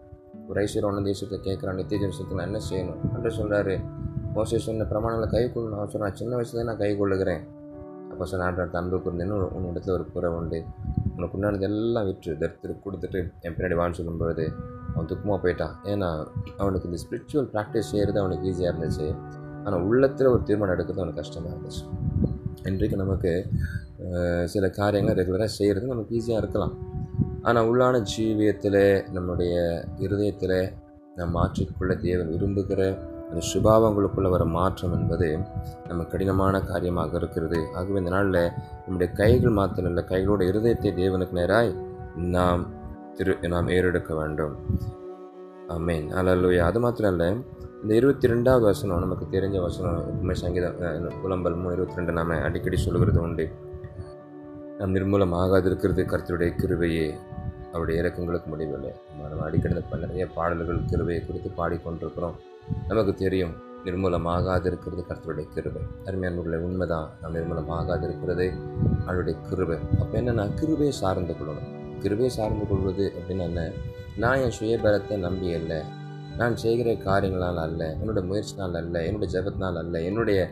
[0.49, 3.01] ஒரு ஐஸ்வர்யான தேசத்தை கேட்குறான் நித்திய தேசத்துக்கு நான் என்ன செய்யணும்?
[3.15, 3.75] என்று சொல்கிறாரு
[4.35, 7.43] மோசே சொன்ன பிரமாணங்களை கை கொள்ளணும் அவன் சொன்னான் சின்ன வயசுலேயே நான் கை கொள்ளுகிறேன்.
[8.11, 9.11] அப்போ சொன்ன ஆண்டு அன்புக்கு
[9.57, 10.61] உன் இடத்துல ஒரு குறை உண்டு.
[11.21, 12.33] உனக்கு உண்டானது எல்லாம் விற்று.
[12.43, 14.45] தரித்திரம் கொடுத்துட்டு என் பின்னாடி வான்னு சொல்லும்பொழுது
[14.93, 15.75] அவன் துக்கமாக போயிட்டான்.
[15.93, 16.09] ஏன்னா
[16.63, 19.09] அவனுக்கு இந்த ஸ்பிரிச்சுவல் ப்ராக்டிஸ் செய்கிறது அவனுக்கு ஈஸியாக இருந்துச்சு.
[19.65, 21.83] ஆனால் உள்ளத்தில் ஒரு தீர்மானம் எடுக்கிறது அவனுக்கு கஷ்டமாக இருந்துச்சு.
[22.71, 23.33] இன்றைக்கு நமக்கு
[24.53, 26.75] சில காரியங்கள் ரெகுலராக செய்கிறது நமக்கு ஈஸியாக இருக்கலாம்.
[27.49, 28.83] ஆனால் உள்ளான ஜீவியத்தில்
[29.17, 29.55] நம்முடைய
[30.05, 30.59] இருதயத்தில்
[31.19, 32.83] நம் மாற்றிக்கொள்ள தேவன் விரும்புகிற
[33.31, 35.29] அந்த சுபாவங்களுக்குள்ள வர மாற்றம் என்பது
[35.89, 37.61] நம்ம கடினமான காரியமாக இருக்கிறது.
[37.79, 38.43] ஆகவே இந்த நாளில்
[38.85, 41.71] நம்முடைய கைகள் மாத்திரம் இல்லை கைகளோட இருதயத்தை தேவனுக்கு நேராய்
[42.35, 42.63] நாம்
[43.17, 44.55] திரு நாம் ஏறெடுக்க வேண்டும்.
[45.87, 47.29] மீன் அல்லையா அது மாத்திரம் இல்லை
[47.83, 50.79] இந்த இருபத்தி ரெண்டாவது வசனம் நமக்கு தெரிஞ்ச வசனம் உண்மை சங்கீதம்
[51.23, 53.47] புலம்பல் மூணு இருபத்தி ரெண்டு நாம் அடிக்கடி சொல்கிறது உண்டு.
[54.79, 57.07] நாம் நிர்மூலம் ஆகாதிருக்கிறது கருத்துடைய கிருவையே
[57.73, 58.93] அவருடைய இறக்கங்களுக்கு முடிவில்லை.
[59.31, 62.39] நம்ம அடிக்கடி நிறைய பாடல்கள் கிருவையை குறித்து பாடிக்கொண்டிருக்கிறோம்.
[62.89, 65.83] நமக்கு தெரியும் நிர்மூலமாகாது இருக்கிறது கர்த்தருடைய கிருபை.
[66.05, 67.11] அருமையானவர்களை உண்மைதான்.
[67.23, 68.53] நாம் நிர்மூலமாகாது இருக்கிறது
[69.07, 69.79] அவருடைய கிருபை.
[70.01, 71.99] அப்போ என்னென்னா கிருபையை சார்ந்து கொள்ளணும்.
[71.99, 73.71] கிருபையை சார்ந்து கொள்வது அப்படின்னா என்ன?
[74.17, 75.81] நான் என் சுயபலத்தை நம்பி இல்லை
[76.37, 77.97] நான் செய்கிற காரியங்களால் அல்ல.
[78.01, 79.05] என்னுடைய முயற்சினால் அல்ல.
[79.05, 80.03] என்னுடைய ஜபத்தினால் அல்ல.
[80.03, 80.51] என்னுடைய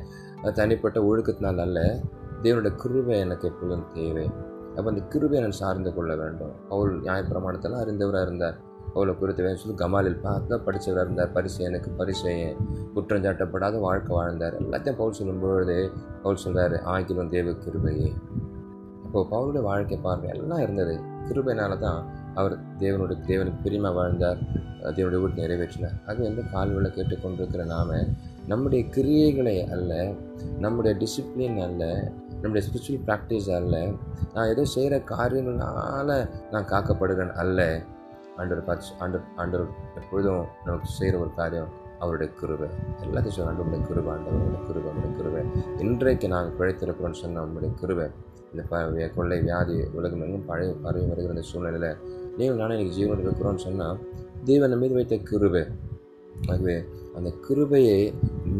[0.55, 2.01] தனிப்பட்ட ஒழுக்கத்தினால் அல்ல.
[2.43, 4.31] தேவனுடைய கிருபை எனக்கு எப்பொழுதும் தேவை.
[4.77, 6.53] அப்போ அந்த கிருபை நான் சார்ந்து கொள்ள வேண்டும்.
[6.69, 8.67] அவள் நியாயப்பிரமாணத்தெல்லாம் அறிந்தவராக இருந்தார்.
[8.99, 11.33] பவுலை குறித்து வேணும் சொல்லி கமாலில் பார்த்தா படித்தவராக இருந்தார்.
[11.33, 12.61] பரிசு எனக்கு பரிசையன்
[12.95, 14.55] குற்றம் சாட்டப்படாத வாழ்க்கை வாழ்ந்தார்.
[14.63, 15.77] எல்லாத்தையும் பவுல் சொல்லும்பொழுது
[16.23, 18.09] பவுல் சொல்கிறார் ஆங்கிலம் தேவ கிருபையே.
[19.05, 20.95] அப்போது பவுலுடைய வாழ்க்கை பார்வை எல்லாம் இருந்தது.
[21.29, 22.01] கிருபையினால தான்
[22.35, 24.41] அவர் தேவனுடைய தேவனுக்கு பிரியமாக வாழ்ந்தார்
[24.97, 25.97] தேவனுடைய வீட்டு நிறைவேற்றினார்.
[26.07, 28.01] அது வந்து கால்வெளியில் கேட்டுக்கொண்டிருக்கிற நாம
[28.51, 29.93] நம்முடைய கிரியைகளை அல்ல
[30.65, 31.85] நம்முடைய டிசிப்ளின் அல்ல
[32.43, 33.77] நம்முடைய ஸ்பிரிச்சுவல் ப்ராக்டிஸ் அல்ல
[34.35, 36.15] நான் ஏதோ செய்கிற காரியங்களால்
[36.53, 37.61] நான் காக்கப்படுகிறேன் அல்ல.
[38.39, 42.69] ஆண்டவர் பார்த்து ஆண்டர் ஆண்டவர் எப்பொழுதும் நமக்கு செய்கிற ஒரு காரியம் அவருடைய கிருவை
[43.05, 45.43] எல்லாத்தையும் சொல்ல ஆண்டவருடைய கிருபை ஆண்டவருடைய கிருவை நம்முடைய கிருவை
[45.79, 48.09] இன்றைக்கு நாங்கள் பிழைத்திருக்கிறோம்னு சொன்ன நம்முடைய கிருவை
[48.53, 51.99] இந்த ப கொள்ளை வியாதி உலகம் எங்கும் பழைய பறவை வருகிற இந்த சூழ்நிலையில்
[52.37, 53.99] நீங்கள் நானும் எனக்கு ஜீவன் இருக்கிறோன்னு சொன்னால்
[54.45, 55.63] தேவன் மீது வைத்த கிருபை.
[56.49, 56.77] ஆகவே
[57.17, 58.01] அந்த கிருபையை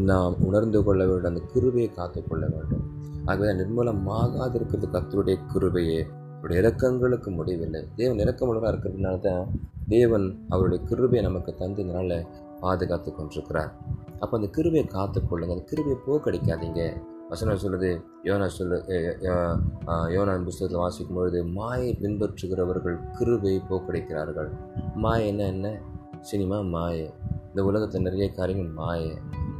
[0.09, 1.31] நாம் உணர்ந்து கொள்ள வேண்டும்.
[1.33, 2.83] அந்த கிருபையை காத்துக்கொள்ள வேண்டும்.
[3.25, 5.99] ஆகவே நிர்மூலமாகாதிருக்கிறது கத்தருடைய கிருபையே
[6.39, 7.81] அவருடைய இறக்கங்களுக்கு முடிவில்லை.
[7.95, 9.43] தேவன் இறக்கமுள்ளவராக இருக்கிறதுனால தான்
[9.87, 12.19] தேவன் அவருடைய கிருபையை நமக்கு தந்ததுனால
[12.59, 13.71] பாதுகாத்து கொண்டிருக்கிறார்.
[14.19, 16.83] அப்போ அந்த கிருபையை காத்துக்கொள்ளுங்க அந்த கிருபையை போக்கடிக்காதீங்க
[17.31, 17.89] வசனம் சொல்லுது
[18.27, 18.77] யோனா சொல்லு
[20.15, 24.49] யோனா புஸ்தகத்தில் வாசிக்கும் பொழுது மாயை பின்பற்றுகிறவர்கள் கிருபையை போக்கடிக்கிறார்கள்
[25.03, 25.67] மாயை என்ன என்ன?
[26.29, 27.05] சினிமா மாயை.
[27.49, 29.11] இந்த உலகத்தில் நிறைய காரியங்கள் மாயை.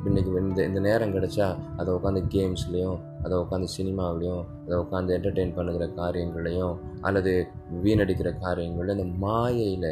[0.07, 1.45] இன்றைக்கி இந்த இந்த நேரம் கிடச்சா
[1.77, 6.75] அதை உட்காந்து கேம்ஸ்லேயும் அதை உட்காந்து சினிமாவிலையும் அதை உட்காந்து என்டர்டெயின் பண்ணுகிற காரியங்களையும்
[7.07, 7.31] அல்லது
[7.83, 9.89] வீணடிக்கிற காரியங்களையும் இந்த மாயையில்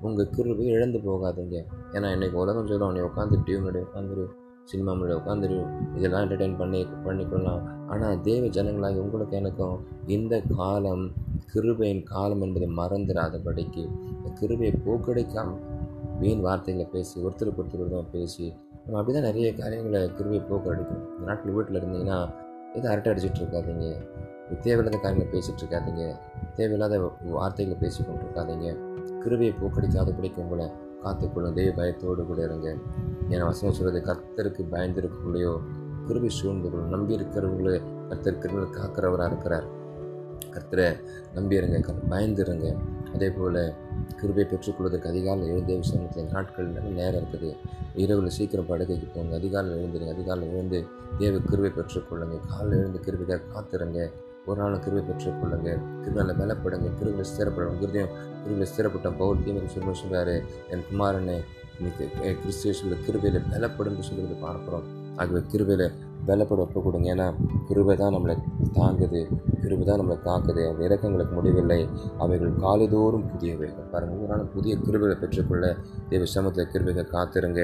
[0.00, 1.56] உங்கள் கிருபை இழந்து போகாதீங்க.
[1.94, 4.26] ஏன்னா இன்றைக்கி உலகம் சொல்லும் நீ உட்காந்து டிவி முன்னாடி உட்காந்துரு
[4.64, 5.58] சினிமா முன்னாடி உட்காந்துரு
[5.96, 7.64] இதெல்லாம் என்டர்டெயின் பண்ணி பண்ணிக்கொள்ளலாம்.
[7.92, 9.76] ஆனால் தேவ ஜனங்களாகி உங்களுக்கு எனக்கும்
[10.16, 11.04] இந்த காலம்
[11.54, 15.60] கிருபையின் காலம் என்பதை மறந்துடாதபடிக்கு இந்த கிருபையை போக்கடிக்காமல்
[16.22, 18.46] வீண் வார்த்தைகளை பேசி ஒருத்தருக்கு ஒருத்தர் பேசி
[18.88, 22.18] நம்ம அப்படி தான் நிறைய காரியங்களை கிருவியை போக்கு அடிக்கணும் இந்த நாட்டில் வீட்டில் இருந்தீங்கன்னா
[22.76, 23.88] எதுவும் அரட்டை அடிச்சுட்டு இருக்காதீங்க.
[24.64, 26.04] தேவையில்லாத காரியங்களை பேசிகிட்டு இருக்காதீங்க.
[26.58, 26.94] தேவையில்லாத
[27.34, 28.68] வார்த்தைகளை பேசி கொண்டு இருக்காதீங்க
[29.24, 30.68] கிருவியை போக்கடிக்காத பிடிக்கும் உங்களை
[31.02, 32.68] காத்துக்கொள்ளும் தெய்வ பயத்தோடு கூட இருங்க.
[33.32, 35.52] ஏன்னா வசனம் சொல்கிறது கர்த்தருக்கு பயந்திருக்கக்குள்ளேயோ
[36.08, 37.78] கிருபி சூழ்ந்து நம்பி இருக்கிறவங்களே
[38.10, 39.68] கர்த்தர் கிருபி காக்கிறவராக இருக்கிறார்.
[40.54, 40.86] கர்த்தரை
[41.36, 42.68] நம்பியிருங்க கர் பயந்துருங்க.
[43.14, 43.60] அதே போல்
[44.20, 47.50] கிருபை பெற்றுக்கொள்வதற்கு அதிகாலையில் எழுந்த விஷயத்தில் நாட்கள் நல்ல நேரம் இருக்குது.
[48.02, 50.80] இரவில் சீக்கிரம் படுக்கைக்கு போங்க அதிகாலையில் எழுந்துருங்க அதிகாலையில் எழுந்து
[51.20, 52.38] தேவ கிருபை பெற்றுக்கொள்ளுங்க.
[52.52, 54.00] காலையில் எழுந்து கிருபிக்காக காத்துருங்க.
[54.48, 55.70] ஒரு நாள் கிருபை பெற்றுக்கொள்ளுங்க.
[56.02, 60.36] கிருபியில் பலப்படுங்க கிருவில் ஸ்திரப்படும் கிருதியம் கிருவில் ஸ்திரப்பட்ட பவுல் தீமைக்கு சொல்ல சொல்கிறாரு
[60.74, 61.38] என் குமாரனை
[61.78, 62.04] இன்னைக்கு
[62.42, 64.86] கிறிஸ்துவ சொல்ல கிருவையில் பலப்படும் சொல்லுறது பார்க்குறோம்.
[65.20, 65.86] ஆகவே கிருவையில்
[66.28, 67.14] பலப்பட ஒப்பு கொடுங்க.
[67.14, 67.26] ஏன்னா
[67.68, 68.34] கிருபை தான் நம்மளை
[68.72, 69.20] தாங்குது.
[69.62, 70.62] கிருபை தான் நம்மளை காக்குது.
[70.70, 71.88] அந்த இறக்கங்களுக்கு முடிவில்லை.
[72.18, 75.76] அவைகள் காலைதோறும் புதியவைகள் பாருங்கள் ஒரு நாள் புதிய கிருபைகளை பெற்றுக்கொள்ள
[76.08, 77.62] தேவ சமத்தில் கிருபைகளை காத்திருங்க.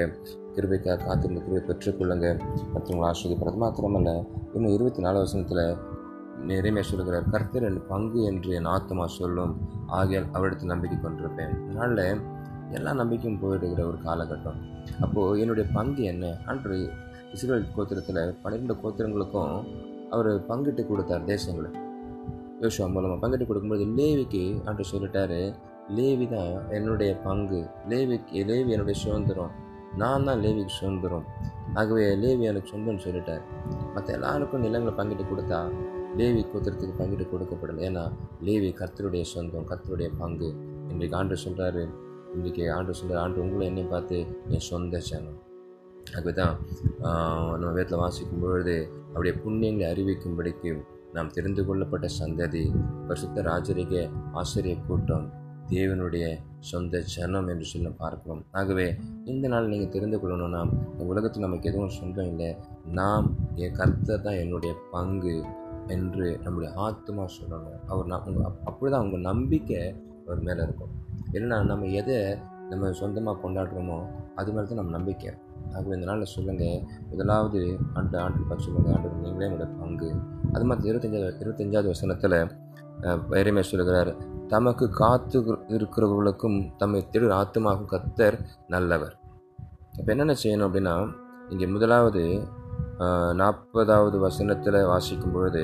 [0.55, 2.27] கிருபைக்காக காத்திருந்த கிருபை பெற்றுக்கொள்ளுங்க.
[2.73, 4.11] மற்றவங்களை ஆஸ்வதிப்பது மாத்திரமல்ல.
[4.53, 5.93] இன்னும் இருபத்தி நாலு வருஷத்தில்
[6.47, 9.53] நிறைய சொல்கிறார் கர்த்தர் என் பங்கு என்று என் ஆத்மா சொல்லும்.
[9.87, 11.53] ஆகியால் அவரிடத்தில் நம்பிக்கை கொண்டிருப்பேன்.
[11.69, 12.19] அதனால்
[12.71, 14.59] எல்லா நம்பிக்கையும் போயிடுகிற ஒரு காலகட்டம்.
[15.01, 16.33] அப்போது என்னுடைய பங்கு என்ன?
[16.45, 16.77] அன்று
[17.35, 19.53] இஸ்ரேல் கோத்திரத்தில் பன்னிரெண்டு கோத்திரங்களுக்கும்
[20.15, 21.69] அவர் பங்கிட்டு கொடுத்தார் தேசங்களை.
[22.61, 25.39] யோசுவா மூலமாக பங்கிட்டு கொடுக்கும்போது லேவிக்கு அன்று சொல்லிட்டாரு
[25.97, 27.59] லேவி தான் என்னுடைய பங்கு.
[27.91, 29.51] லேவிக்கு லேவி என்னுடைய சுதந்திரம்.
[30.01, 31.25] நான் தான் லேவிக்கு சுதந்திரம்.
[31.81, 33.43] ஆகவே லேவி எனக்கு சொந்தம்னு சொல்லிட்டார்.
[33.95, 35.59] மற்ற எல்லாருக்கும் நிலங்களை பங்கிட்டு கொடுத்தா
[36.19, 37.81] லேவி கோத்திரத்துக்கு பங்கிட்டு கொடுக்கப்படலை.
[37.89, 38.05] ஏன்னா
[38.49, 40.51] லேவி கர்த்தருடைய சொந்தம் கர்த்தருடைய பங்கு.
[40.93, 41.83] இன்றைக்கு ஆண்டு சொல்கிறாரு
[42.37, 44.19] இன்றைக்கி ஆண்டு சொல்கிறார் ஆண்டு உங்களை என்னை பார்த்து
[44.55, 45.41] என் சொந்த சனம்
[46.17, 46.55] ஆகவே தான்
[47.59, 48.75] நம்ம வீட்டில் வாசிக்கும் பொழுது
[49.13, 50.71] அவருடைய புண்ணியங்களை அறிவிக்கும்படிக்கு
[51.15, 52.63] நாம் தெரிந்து கொள்ளப்பட்ட சந்ததி
[53.07, 53.93] பரிசுத்த ராஜரிக
[54.41, 55.27] ஆசிரிய கூட்டம்
[55.73, 56.25] தேவனுடைய
[56.69, 58.41] சொந்த ஜனம் என்று சொல்ல பார்க்கிறோம்.
[58.59, 58.85] ஆகவே
[59.31, 62.49] இந்த நாள் நீங்கள் தெரிந்து கொள்ளணும்னா இந்த உலகத்தில் நமக்கு எதுவும் சொந்தம் இல்லை.
[62.99, 63.27] நாம்
[63.63, 65.35] என் கர்த்தர் தான் என்னுடைய பங்கு
[65.95, 67.79] என்று நம்முடைய ஆத்மா சொல்லணும்.
[67.91, 69.81] அவர் நான் உங்கள் அப்படி தான் உங்கள் நம்பிக்கை
[70.25, 70.93] அவர் மேலே இருக்கும்.
[71.35, 72.19] இல்லைன்னா நம்ம எதை
[72.71, 73.97] நம்ம சொந்தமாக கொண்டாடுறோமோ
[74.41, 75.31] அது மாதிரி தான் நம்ம நம்பிக்கை.
[75.75, 77.61] ஆகவே இந்த நாளில் சொல்லுங்கள் முதலாவது
[77.99, 80.09] ஆண்டு ஆண்டு பார்த்து சொல்லுங்கள் ஆண்டு நீங்களே என்னோட பங்கு.
[80.53, 82.37] அது மாதிரி இருபத்தஞ்சாவது இருபத்தஞ்சாவது வசனத்தில்
[83.33, 84.11] வைரமே சொல்கிறார்
[84.51, 85.37] தமக்கு காத்து
[85.75, 88.37] இருக்கிறவர்களுக்கும் தம்மை திரு ஆத்மாவுக்கும் கத்தர்
[88.73, 89.15] நல்லவர்.
[89.99, 90.95] இப்போ என்னென்ன செய்யணும் அப்படின்னா
[91.53, 92.23] இங்கே முதலாவது
[93.41, 95.63] நாற்பதாவது வசனத்தில் வாசிக்கும் பொழுது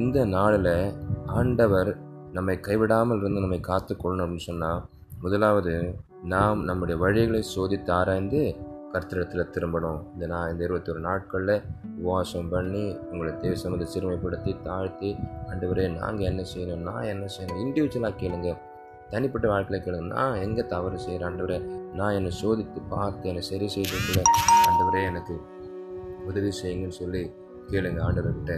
[0.00, 0.74] இந்த நாளில்
[1.38, 1.90] ஆண்டவர்
[2.36, 4.80] நம்மை கைவிடாமல் இருந்து நம்மை காத்து கொள்ளணும் அப்படின்னு சொன்னால்
[5.24, 5.74] முதலாவது
[6.32, 8.40] நாம் நம்முடைய வழிகளை சோதித்து ஆராய்ந்து
[8.94, 10.00] கர்த்தரத்தில் திரும்பணும்.
[10.14, 11.62] இந்த நான் இந்த இருபத்தொரு நாட்களில்
[12.00, 15.16] உபவாசம் பண்ணி உங்களை தேவ சம்மந்த சிறுமைப்படுத்தி தாழ்த்தி
[15.50, 16.84] ஆண்டவரே நாங்கள் என்ன செய்யணும்?
[16.90, 17.60] நான் என்ன செய்யணும்?
[17.64, 18.56] இண்டிவிஜுவலாக கேளுங்க.
[19.10, 20.06] தனிப்பட்ட வாழ்க்கையில் கேளுங்க.
[20.06, 21.58] நான் எங்கே தவறு செய்கிறேன் ஆண்டவரே?
[21.94, 24.24] நான் என்னை சோதித்து பார்த்து என்னை சரி செய்து
[24.68, 25.34] ஆண்டவரே எனக்கு
[26.26, 27.22] உதவி செய்யுங்கன்னு சொல்லி
[27.70, 28.54] கேளுங்க ஆண்டவர்கிட்ட.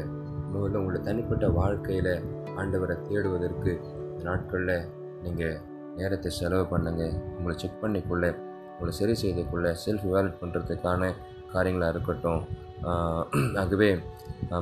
[0.53, 2.13] முதல்ல உங்களோட தனிப்பட்ட வாழ்க்கையில்
[2.57, 3.73] ஆண்டவரை தேடுவதற்கு
[4.23, 4.87] நாட்களில்
[5.23, 5.59] நீங்கள்
[5.97, 8.27] நேரத்தை செலவு பண்ணுங்கள் உங்களை செக் பண்ணிக்கொள்ள.
[8.77, 11.11] உங்களை சரி செய்துக்குள்ள செல்ஃப் இவாலுவேட் பண்ணுறதுக்கான
[11.53, 12.43] காரியங்களாக இருக்கட்டும்
[13.61, 13.89] ஆகவே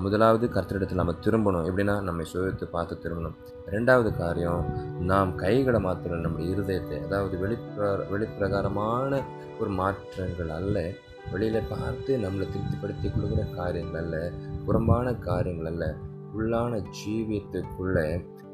[0.05, 1.65] முதலாவது கர்த்தரிடத்தில் நம்ம திரும்பணும்.
[1.69, 3.35] எப்படின்னா நம்ம சுயத்தை பார்த்து திரும்பணும்.
[3.75, 4.63] ரெண்டாவது காரியம்
[5.11, 9.21] நாம் கைகளை மாத்திரம் நம்முடைய இருதயத்தை அதாவது வெளிப்பிர வெளிப்பிரகாரமான
[9.61, 10.79] ஒரு மாற்றங்கள் அல்ல
[11.33, 14.17] வெளியில் பார்த்து நம்மளை திருப்திப்படுத்தி கொள்கிற காரியங்கள் அல்ல
[14.67, 15.87] புறம்பான காரியங்கள் அல்ல
[16.39, 18.07] உள்ளான ஜீவியத்துக்குள்ளே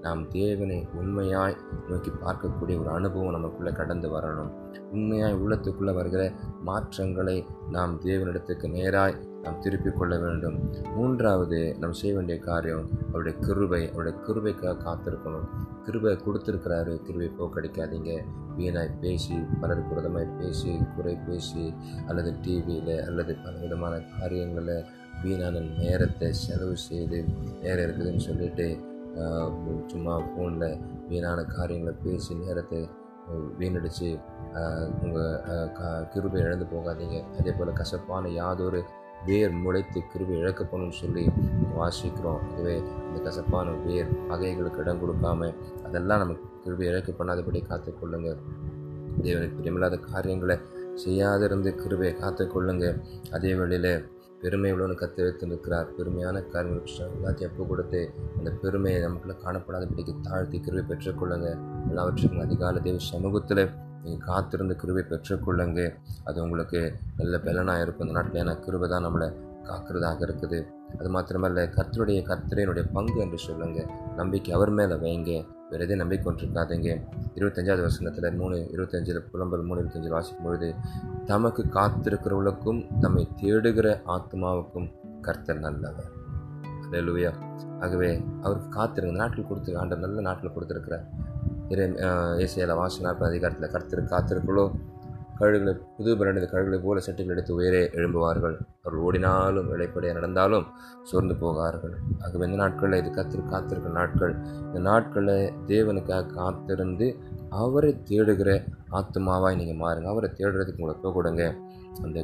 [0.03, 1.57] நாம் தேவனை உண்மையாய்
[1.89, 4.51] நோக்கி பார்க்கக்கூடிய ஒரு அனுபவம் நமக்குள்ளே கடந்து வரணும்.
[4.91, 6.33] உண்மையாய் உள்ளத்துக்குள்ளே வருகிற
[6.63, 10.57] மாற்றங்களை நாம் தேவனிடத்துக்கு நேராய் நாம் திருப்பிக் கொள்ள வேண்டும்.
[10.97, 15.47] மூன்றாவது நாம் செய்ய வேண்டிய காரியம் அவருடைய கிருபை அவருடைய கிருபைக்காக காத்திருக்கணும்.
[15.87, 18.13] கிருபை கொடுத்துருக்கிறாரு கிருபை போக்கடிக்காதீங்க
[18.57, 21.75] வீணாய் பேசி பலர் புரதமாய் பேசி குறை பேசி
[22.07, 24.87] அல்லது டிவியில் அல்லது பல விதமான காரியங்களில்
[25.23, 27.19] வீணான நேரத்தை செலவு செய்து
[27.63, 28.67] நேரம் இருக்குதுன்னு சொல்லிட்டு
[29.93, 30.79] சும்மா ஃபோனில்
[31.11, 32.81] வீணான காரியங்களை பேசி நேரத்தை
[33.59, 34.09] வீணடித்து
[35.05, 37.19] உங்கள் க கிருபை இழந்து போகாதீங்க.
[37.39, 38.81] அதே போல் கசப்பான யாதொரு
[39.29, 41.25] வேர் முளைத்து கிருபை இழக்கப்படணும்னு சொல்லி
[41.79, 42.41] வாசிக்கிறோம்.
[42.51, 45.51] அதுவே இந்த கசப்பான வேர் பகைகளுக்கு இடம் கொடுக்காம
[45.87, 48.31] அதெல்லாம் நம்ம கிருபை இழக்க பண்ணாதபடி காத்துக்கொள்ளுங்க.
[49.25, 50.57] தேவனுக்கு பிரியமில்லாத காரியங்களை
[51.05, 52.87] செய்யாதிருந்து கிருபையை காத்துக்கொள்ளுங்க.
[53.37, 53.93] அதே வழியில்
[54.43, 55.89] பெருமை உள்ளவனு கத்து வைத்திருக்கிறார்.
[55.99, 61.59] பெருமையான காரியங்களுக்கு எல்லாத்தையும் ஒப்பு கொடுத்து அந்த பெருமையை நமக்குள்ள காணப்படாதபடிக்கு தாழ்த்தி கிருவை பெற்றுக்கொள்ளுங்க.
[61.89, 63.71] எல்லாவற்றுக்கும் அதிகால தேவ சமூகத்தில்
[64.03, 65.95] நீங்கள் காத்திருந்து கிருவை பெற்றுக்கொள்ளுங்க.
[66.25, 68.09] அது உங்களுக்கு நல்ல பலனாக இருக்கும்.
[68.09, 69.29] இந்த நாட்டில் ஏன்னா கிருவை தான் நம்மளை
[69.65, 70.67] காக்கிறதாக இருக்குது.
[70.99, 75.59] அது மாத்திரமல்ல கர்த்தருடைய கர்த்தரையினுடைய பங்கு என்று சொல்லுங்கள் நம்பிக்கை அவர் மேலே வைங்க.
[75.71, 76.91] வேறு எதையும் நம்பிக்கை கொண்டிருக்காதீங்க
[77.39, 80.69] இருபத்தஞ்சாவது வசனத்தில் மூணு இருபத்தஞ்சில் புலம்பல் மூணு இருபத்தஞ்சில் வாசிக்கும் பொழுது
[81.27, 84.89] தமக்கு காத்திருக்கிறவர்களுக்கும் தம்மை தேடுகிற ஆத்மாவுக்கும்
[85.27, 86.11] கர்த்தர் நல்லவர்.
[86.85, 87.33] அல்லேலூயா
[87.81, 88.11] ஆகவே
[88.43, 89.15] அவருக்கு காத்திருங்க.
[89.23, 91.05] நாட்டில் கொடுத்து ஆண்டு நல்ல நாட்டில் கொடுத்துருக்கிறார்.
[91.73, 91.85] இறை
[92.45, 94.65] ஏசியாவில் வாசி அதிகாரத்தில் கர்த்தர் காத்திருக்களோ
[95.41, 98.57] கழுகுகளை புது பலனடைந்த கழுகுகளை போல செட்டுகள் எடுத்து உயரே எழும்புவார்கள்.
[98.83, 100.67] அவர்கள் ஓடினாலும் இழைப்படைய நடந்தாலும்
[101.03, 101.95] சோர்ந்து போகார்கள்.
[102.21, 104.35] ஆகவே இந்த நாட்களில் இது கத்திரு காத்திருக்கிற நாட்கள்.
[104.67, 107.09] இந்த நாட்களில் தேவனுக்காக காத்திருந்து
[107.51, 108.51] அவரை தேடுகிற
[108.93, 110.05] ஆத்மாவாய் நீங்கள் மாறுங்க.
[110.05, 111.55] அவரை தேடுறதுக்கு உங்களை போக கொடுங்க.
[112.03, 112.19] அந்த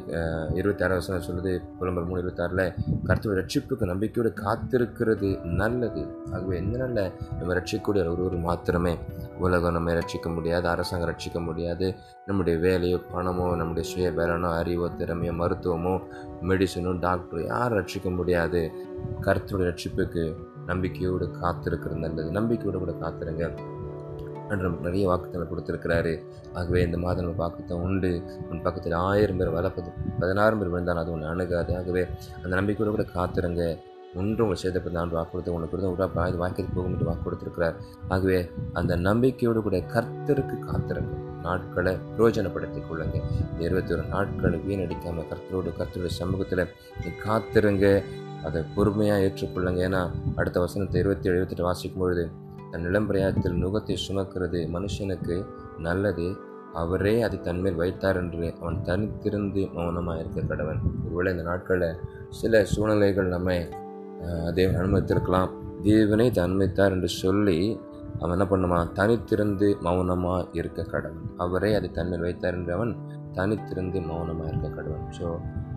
[0.53, 2.73] இருபத்தாறு வருஷம் சொல்லுது புலம்பர் மூணு இருபத்தாறில்
[3.05, 6.07] கருத்துடைய ரட்சிப்புக்கு நம்பிக்கையோடு காத்திருக்கிறது நல்லது.
[6.31, 8.97] ஆகவே எந்த நல்ல நம்ம ரட்சிக்கக்கூடிய ஒருவர் மாத்திரமே
[9.39, 11.95] உலகம் நம்ம ரட்சிக்க முடியாது அரசாங்கம் ரட்சிக்க முடியாது.
[12.25, 16.01] நம்முடைய வேலையோ பணமோ நம்முடைய சுய பலனோ அறிவோ திறமையோ மருத்துவமோ
[16.41, 18.71] மெடிசனோ டாக்டரோ யாரும் ரட்சிக்க முடியாது.
[19.21, 22.31] கருத்துடைய ரட்சிப்புக்கு நம்பிக்கையோடு காத்திருக்கிறது நல்லது.
[22.31, 23.75] நம்பிக்கையோடு கூட காத்திருங்க.
[24.51, 26.13] என்று நிறைய வாக்குத்தங்களை கொடுத்துருக்கிறாரு.
[26.53, 28.11] ஆகவே இந்த மாதம் நம்ம வாக்குத்தம் உண்டு.
[28.49, 31.73] உன் பக்கத்தில் ஆயிரம் பேர் வளர்ப்பது பதினாயிரம் பேர் விழுந்தால் அது ஒன்று அணுகாது.
[31.79, 32.03] ஆகவே
[32.43, 33.63] அந்த நம்பிக்கையோடு கூட காத்திருங்க.
[34.19, 37.75] ஒன்று உங்களை சேதப்பட்டு நான் வாக்கு கொடுத்து உனக்கு கொடுத்து உடா பாய்ந்து வாக்கிற்கு போகும் என்று வாக்கு கொடுத்துருக்கிறார்.
[38.13, 38.37] ஆகவே
[38.79, 41.15] அந்த நம்பிக்கையோடு கூட கர்த்தருக்கு காத்திருங்க.
[41.45, 43.17] நாட்களை பிரயோஜனப்படுத்திக் கொள்ளுங்க.
[43.51, 46.63] இந்த இருபத்தி ஒரு நாட்களை வீணடிக்காமல் கர்த்தரோடு கர்த்தருடைய சமூகத்தில்
[47.03, 47.85] நீ காத்திருங்க.
[48.47, 49.79] அதை பொறுமையாக ஏற்றுக்கொள்ளுங்க.
[49.87, 50.01] ஏன்னா
[50.35, 52.25] அடுத்த வசனத்தை இருபத்தி ஏழு இருபத்தெட்டு வாசிக்கும் பொழுது
[52.71, 55.35] தன் இளம்பிரயாத்தில் நுகத்தை சுமக்கிறது மனுஷனுக்கு
[55.87, 56.27] நல்லது.
[56.81, 61.99] அவரே அதை தன்மேல் வைத்தார் என்று அவன் தனித்திருந்து மௌனமாக இருக்க கடவன் ஒருவேளை இந்த நாட்களில்
[62.39, 63.57] சில சூழ்நிலைகள் நம்மை
[64.57, 65.51] தேவன் அனுமதித்திருக்கலாம்.
[65.87, 67.57] தேவனை அனுமதித்தார் என்று சொல்லி
[68.19, 72.93] அவன் என்ன பண்ணுவான் தனித்திருந்து மௌனமாக இருக்க கடவன் அவரே அதை தன்மேல் வைத்தார் என்று அவன்
[73.37, 75.25] தனித்திருந்து மௌனமாக இருக்க கடவன் ஸோ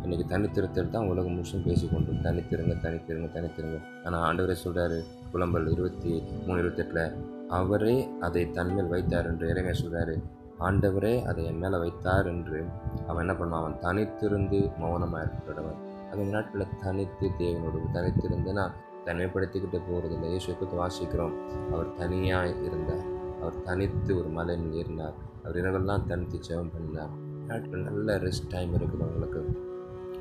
[0.05, 3.79] இன்றைக்கி தனித்திருத்தல் தான் உலகம் முழுசும் பேசிக்கொண்டு தனித்திருங்க தனித்திருங்க தனித்திருங்க.
[4.05, 5.01] ஆனால் ஆண்டவரே சொல்கிறாரு
[5.33, 7.15] புலம்பல் இருபத்தி மூணு இருபத்தெட்டில்
[7.49, 10.23] அவரே அதை தன்மேல் வைத்தார் என்று இறைமையை சொல்கிறாரு
[10.59, 12.65] ஆண்டவரே அதை என் மேலே வைத்தார் என்று
[13.07, 13.63] அவன் என்ன பண்ணுவான்?
[13.63, 15.79] அவன் தனித்திருந்து மௌனமாக இருக்கிறவன்
[16.11, 18.71] அந்த நாட்களில் தனித்து தேவனோடு தனித்திருந்துன்னா
[19.05, 21.35] தனிமைப்படுத்திக்கிட்டு போகிறதில்ல இயேசுக்கு வாசிக்கிறோம்.
[21.73, 23.05] அவர் தனியாக இருந்தார்.
[23.41, 25.17] அவர் தனித்து ஒரு மலையில் ஏறினார்.
[25.45, 27.13] அவர் இரவெல்லாம் தனித்து ஜெபம் பண்ணினார்.
[27.47, 29.69] நாட்கள் நல்ல ரெஸ்ட் டைம் இருக்குது உங்களுக்கு.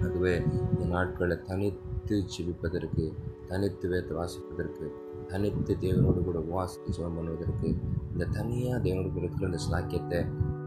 [0.06, 0.34] அதுவே
[0.72, 3.06] இந்த நாட்களை தனித்து ஜெபிப்பதற்கு
[3.50, 4.86] தனித்து வேத்து வாசிப்பதற்கு
[5.32, 7.68] தனித்து தேவனோடு கூட வாசித்து ஜெபம் பண்ணுவதற்கு
[8.14, 10.20] இந்த தனியாக தேவனோடு இருக்கிற இந்த சாக்கியத்தை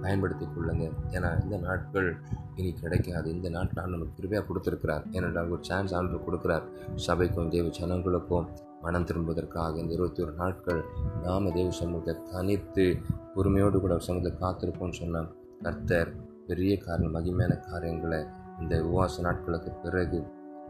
[0.02, 0.84] பயன்படுத்தி கொள்ளுங்க.
[1.10, 2.08] ஏன்னா இந்த நாட்கள்
[2.56, 3.28] இனி கிடைக்காது.
[3.34, 5.04] இந்த நாட்கள் நமக்கு கிருபையாக கொடுத்துருக்கிறார்.
[5.12, 6.64] ஏனென்றால் ஒரு சான்ஸ் ஆண்டு கொடுக்குறார்.
[7.06, 8.46] சபைக்கும் தேவ ஜனங்களுக்கும்
[8.82, 10.80] மனம் திரும்புவதற்காக இந்த இருபத்தி ஒரு நாட்கள்
[11.24, 12.86] நாம தேவ சமூகத்தை தனித்து
[13.34, 15.28] பொறுமையோடு கூட சமூகத்தை காத்திருப்போம்னு சொன்னால்
[15.62, 16.10] கர்த்தர்
[16.46, 18.20] பெரிய காரணம் மகிமையான காரியங்களை
[18.62, 20.18] இந்த உபவாச நாட்களுக்கு பிறகு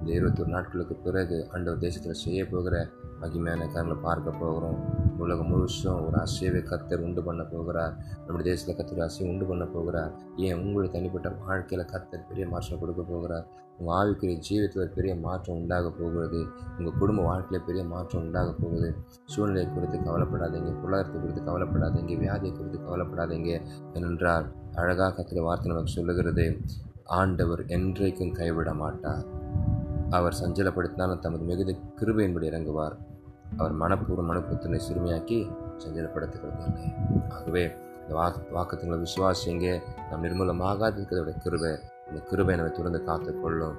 [0.01, 2.89] இந்த இருபத்தொரு நாட்களுக்கு பிறகு அண்டவர் தேசத்தில் செய்ய போகிற
[3.21, 4.79] மகிமையான காரங்களை பார்க்க போகிறோம்.
[5.19, 7.97] உலகம் முழுசும் ஒரு அசைவை கத்தர் உண்டு பண்ண போகிறார்.
[8.27, 10.13] நம்முடைய தேசத்தில் கத்தர் அசைவை உண்டு பண்ண போகிறார்.
[10.37, 10.55] ஏன்?
[10.55, 13.47] உங்களுடைய தனிப்பட்ட வாழ்க்கையில் கத்தர் பெரிய மாற்றம் கொடுக்க போகிறார்.
[13.79, 16.47] உங்கள் ஆவிக்குரிய ஜீவிதத்தில் பெரிய மாற்றம் உண்டாக போகிறது.
[16.79, 18.95] உங்கள் குடும்ப வாழ்க்கையில் பெரிய மாற்றம் உண்டாக போகுது.
[19.25, 20.73] சூழ்நிலை குறித்து கவலைப்படாதீங்க.
[20.81, 22.15] பொருளாதாரத்தை குறித்து கவலைப்படாதீங்க.
[22.25, 23.61] வியாதியை குறித்து கவலைப்படாதீங்க.
[23.95, 26.61] ஏனென்றால் அழகாக கத்திர வார்த்தை நமக்கு சொல்லுகிறது.
[27.05, 29.25] ஆண்டவர் என்றைக்கும் கைவிட மாட்டார்
[30.11, 32.97] அவர் சஞ்சலப்படுத்தினாலும் தமது மிகுந்த கிருபையின்படி இறங்குவார்.
[33.57, 36.95] அவர் மனப்பூர்வ மனப்புத்தனை சிறுமியாக்கி சஞ்சலப்படுத்துகிறது இல்லை
[37.29, 37.71] ஆகவே
[38.03, 41.71] இந்த வாக்கு வாக்கத்துங்களை விசுவாசிங்க நம் நிர்மூலமாகாதிருக்கிறத கிருபை
[42.09, 43.77] இந்த கிருபை நம்ம தொடர்ந்து காத்துக்கொள்ளும்.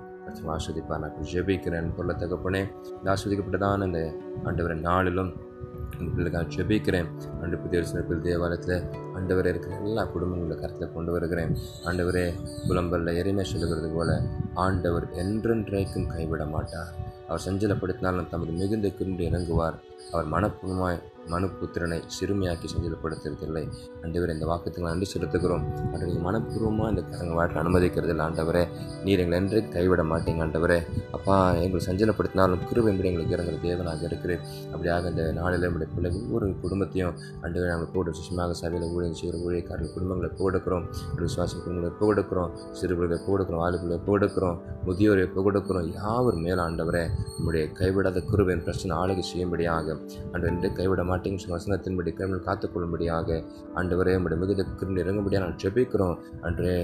[0.48, 2.62] ஆஸ்வதிப்பார் நான் ஜெபிக்கிறேன் பொருள தகப்பனே.
[2.98, 5.52] இந்த ஆஸ்வதிக்கப்பட்டதான இந்த ஆண்டவரை நாளிலும்
[6.00, 7.10] இந்த ஜெபிக்கிறேன்.
[7.42, 8.84] அண்டு புதிய சிறப்பில் தேவாலயத்தில்
[9.16, 11.58] ஆண்டவரே இருக்கிற எல்லா குடும்பங்களை கருத்தில் கொண்டு வருகிறேன்.
[11.86, 12.34] ஆண்டவரே
[12.68, 14.22] புலம்பல்ல எரிமை சொல்லுகிறது போல
[14.54, 16.94] ஆண்டவர் என்றென்றைக்கும் கைவிட மாட்டார்
[17.28, 19.78] அவர் சஞ்சலப்படுத்தினாலும் தமது மிகுந்த கிண்டு இறங்குவார்.
[20.12, 21.00] அவர் மனப்பூர்வமாய்
[21.32, 23.64] மனுபுத்திரனை சிறுமியாக்கி சஞ்சலப்படுத்துறதில்லை
[24.04, 25.64] ஆண்டவர் இந்த வாக்கத்துக்கு நன்றி செலுத்துகிறோம்.
[25.82, 28.64] ஆண்டவர் நீங்கள் மனப்பூர்வமாக இந்த கரங்க வாழ்க்கை அனுமதிக்கிறதில்லை ஆண்டவரே.
[29.06, 30.80] நீர் எங்களை என்று கைவிட மாட்டீங்க ஆண்டவரே.
[31.18, 34.42] அப்பா எங்களை சஞ்சலப்படுத்தினாலும் கிருபை என்பது எங்களுக்கு இறங்குற தேவனாக இருக்கிறேன்
[34.74, 39.96] அப்படியாக இந்த நாளில் நம்முடைய பிள்ளைகள் ஒவ்வொரு குடும்பத்தையும் ஆண்டவரை நாங்கள் போட்டு சுஷ்மாக சபையில் ஊழியம் செய்கிற ஊழியக்காரர்கள்
[39.96, 40.86] குடும்பங்களை போடுக்கிறோம்.
[41.22, 42.52] விசுவாச குடும்பங்களை போடுக்கிறோம்.
[42.80, 44.58] சிறுபிள்ளைகளை போடுக்கிறோம் ஆளுகளை போடுக்கிறோம்.
[44.88, 45.88] முதியோரை போடுக்கிறோம்.
[46.00, 47.04] யாவர் மேலாண்டவரே
[47.36, 49.98] நம்முடைய கைவிடாத குருவின் பிரச்சனை ஆளுகை செய்யும்படியாக
[50.34, 53.42] அன்று என்று கைவிட மாட்டேங்க சொன்ன வசனத்தின்படி கைவில் காத்துக்கொள்ளும்படியாக
[53.76, 56.18] ஆண்டவரே நம்முடைய மிகுந்த கிருமி இறங்கும்படியாக நான் ஜெபிக்கிறோம்.
[56.42, 56.76] அன்றே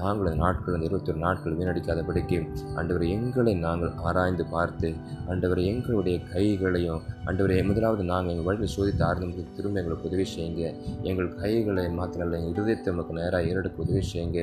[0.00, 2.38] நாங்கள் நாட்கள் இந்த இருபத்தொரு நாட்கள் வீணடிக்காதபடிக்கு
[2.78, 4.88] ஆண்டவரை எங்களை நாங்கள் ஆராய்ந்து பார்த்து
[5.32, 10.62] ஆண்டவரை எங்களுடைய கைகளையும் ஆண்டவரை முதலாவது நாங்கள் எங்கள் வழியில் சோதித்து ஆர்ந்து திரும்ப எங்களுக்கு உதவி செய்யுங்க.
[11.02, 14.40] எங்கள் கைகளை மாத்திரமல்ல எங்கள் இருதயத்தை நமக்கு நேராக ஏறெடுக்க உதவி செய்யுங்க.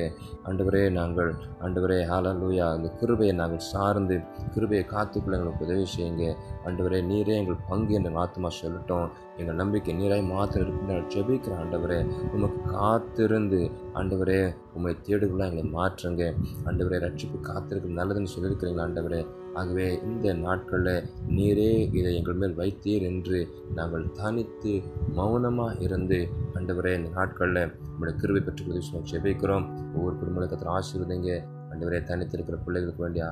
[0.48, 1.30] அண்டவரே நாங்கள்
[1.66, 4.18] அண்டவரே ஹாலலூயா அந்த கிருபையை நாங்கள் சார்ந்து
[4.56, 6.26] கிருபையை காத்துக்குள்ள எங்களுக்கு உதவி செய்யுங்க.
[6.68, 9.08] அண்டவரே நீரே எங்கள் பங்கு என்று ஆத்மா சொல்லட்டும்.
[9.38, 11.98] எங்கள் நம்பிக்கை நீராய் மாத்திரம் இருக்கு ஜெபிக்கிற ஆண்டவரே
[12.34, 13.60] உமக்கு காத்திருந்து
[13.98, 14.38] ஆண்டவரே
[14.76, 16.22] உண்மை தேடுகளாக எங்களை மாற்றுங்க.
[16.68, 19.20] ஆண்டவரே ரட்சிப்பு காத்திருக்க நல்லதுன்னு சொல்லியிருக்கிறீங்களா ஆண்டவரே.
[19.60, 21.04] ஆகவே இந்த நாட்களில்
[21.36, 23.38] நீரே இதை எங்கள் மேல் வைத்தீர் என்று
[23.78, 24.72] நாங்கள் தனித்து
[25.18, 26.18] மௌனமாக இருந்து
[26.58, 31.32] ஆண்டவரே இந்த நாட்களில் உங்களுடைய கிருவை பெற்று உதவி செபிக்கிறோம் ஒவ்வொரு குடும்பத்தில் ஆசீர்வதிங்க.
[31.72, 33.26] ஆண்டவரே தனித்து இருக்கிற பிள்ளைகளுக்கு வேண்டிய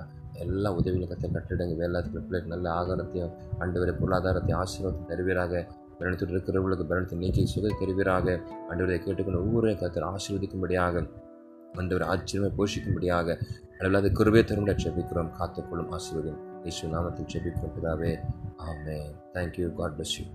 [0.45, 1.75] எல்லா உதவிகளும் கற்று கட்டிடுங்க.
[1.83, 5.65] வேலை இருக்கிற பிள்ளைகளுக்கு நல்ல ஆகாரத்தையும் ஆண்டவரை பொருளாதாரத்தையும் ஆசீர்வாதத்தை தருவீராக.
[6.03, 8.39] பலனத்தில் இருக்கிறவர்களுக்கு பலனத்தை நீக்கி சுகை தருவீராக.
[8.71, 11.05] ஆண்டவரை கேட்டுக்கொண்டு ஒவ்வொரு கருத்தர் ஆசீர்வதிக்கும்படியாக
[11.81, 13.37] ஆண்டவர் ஆச்சரியமாக போஷிக்கும்படியாக
[13.79, 18.13] அளவில்லாத குருவே தருமுறை செபிக்கிறோம் காத்துக்கொள்ளும் ஆசீர்வதியும் இயேசு நாமத்தில் செபிக்கிறோம் பிதாவே.
[18.69, 18.99] ஆமே
[19.35, 20.27] தேங்க்யூ காட் பிளஸ் யூ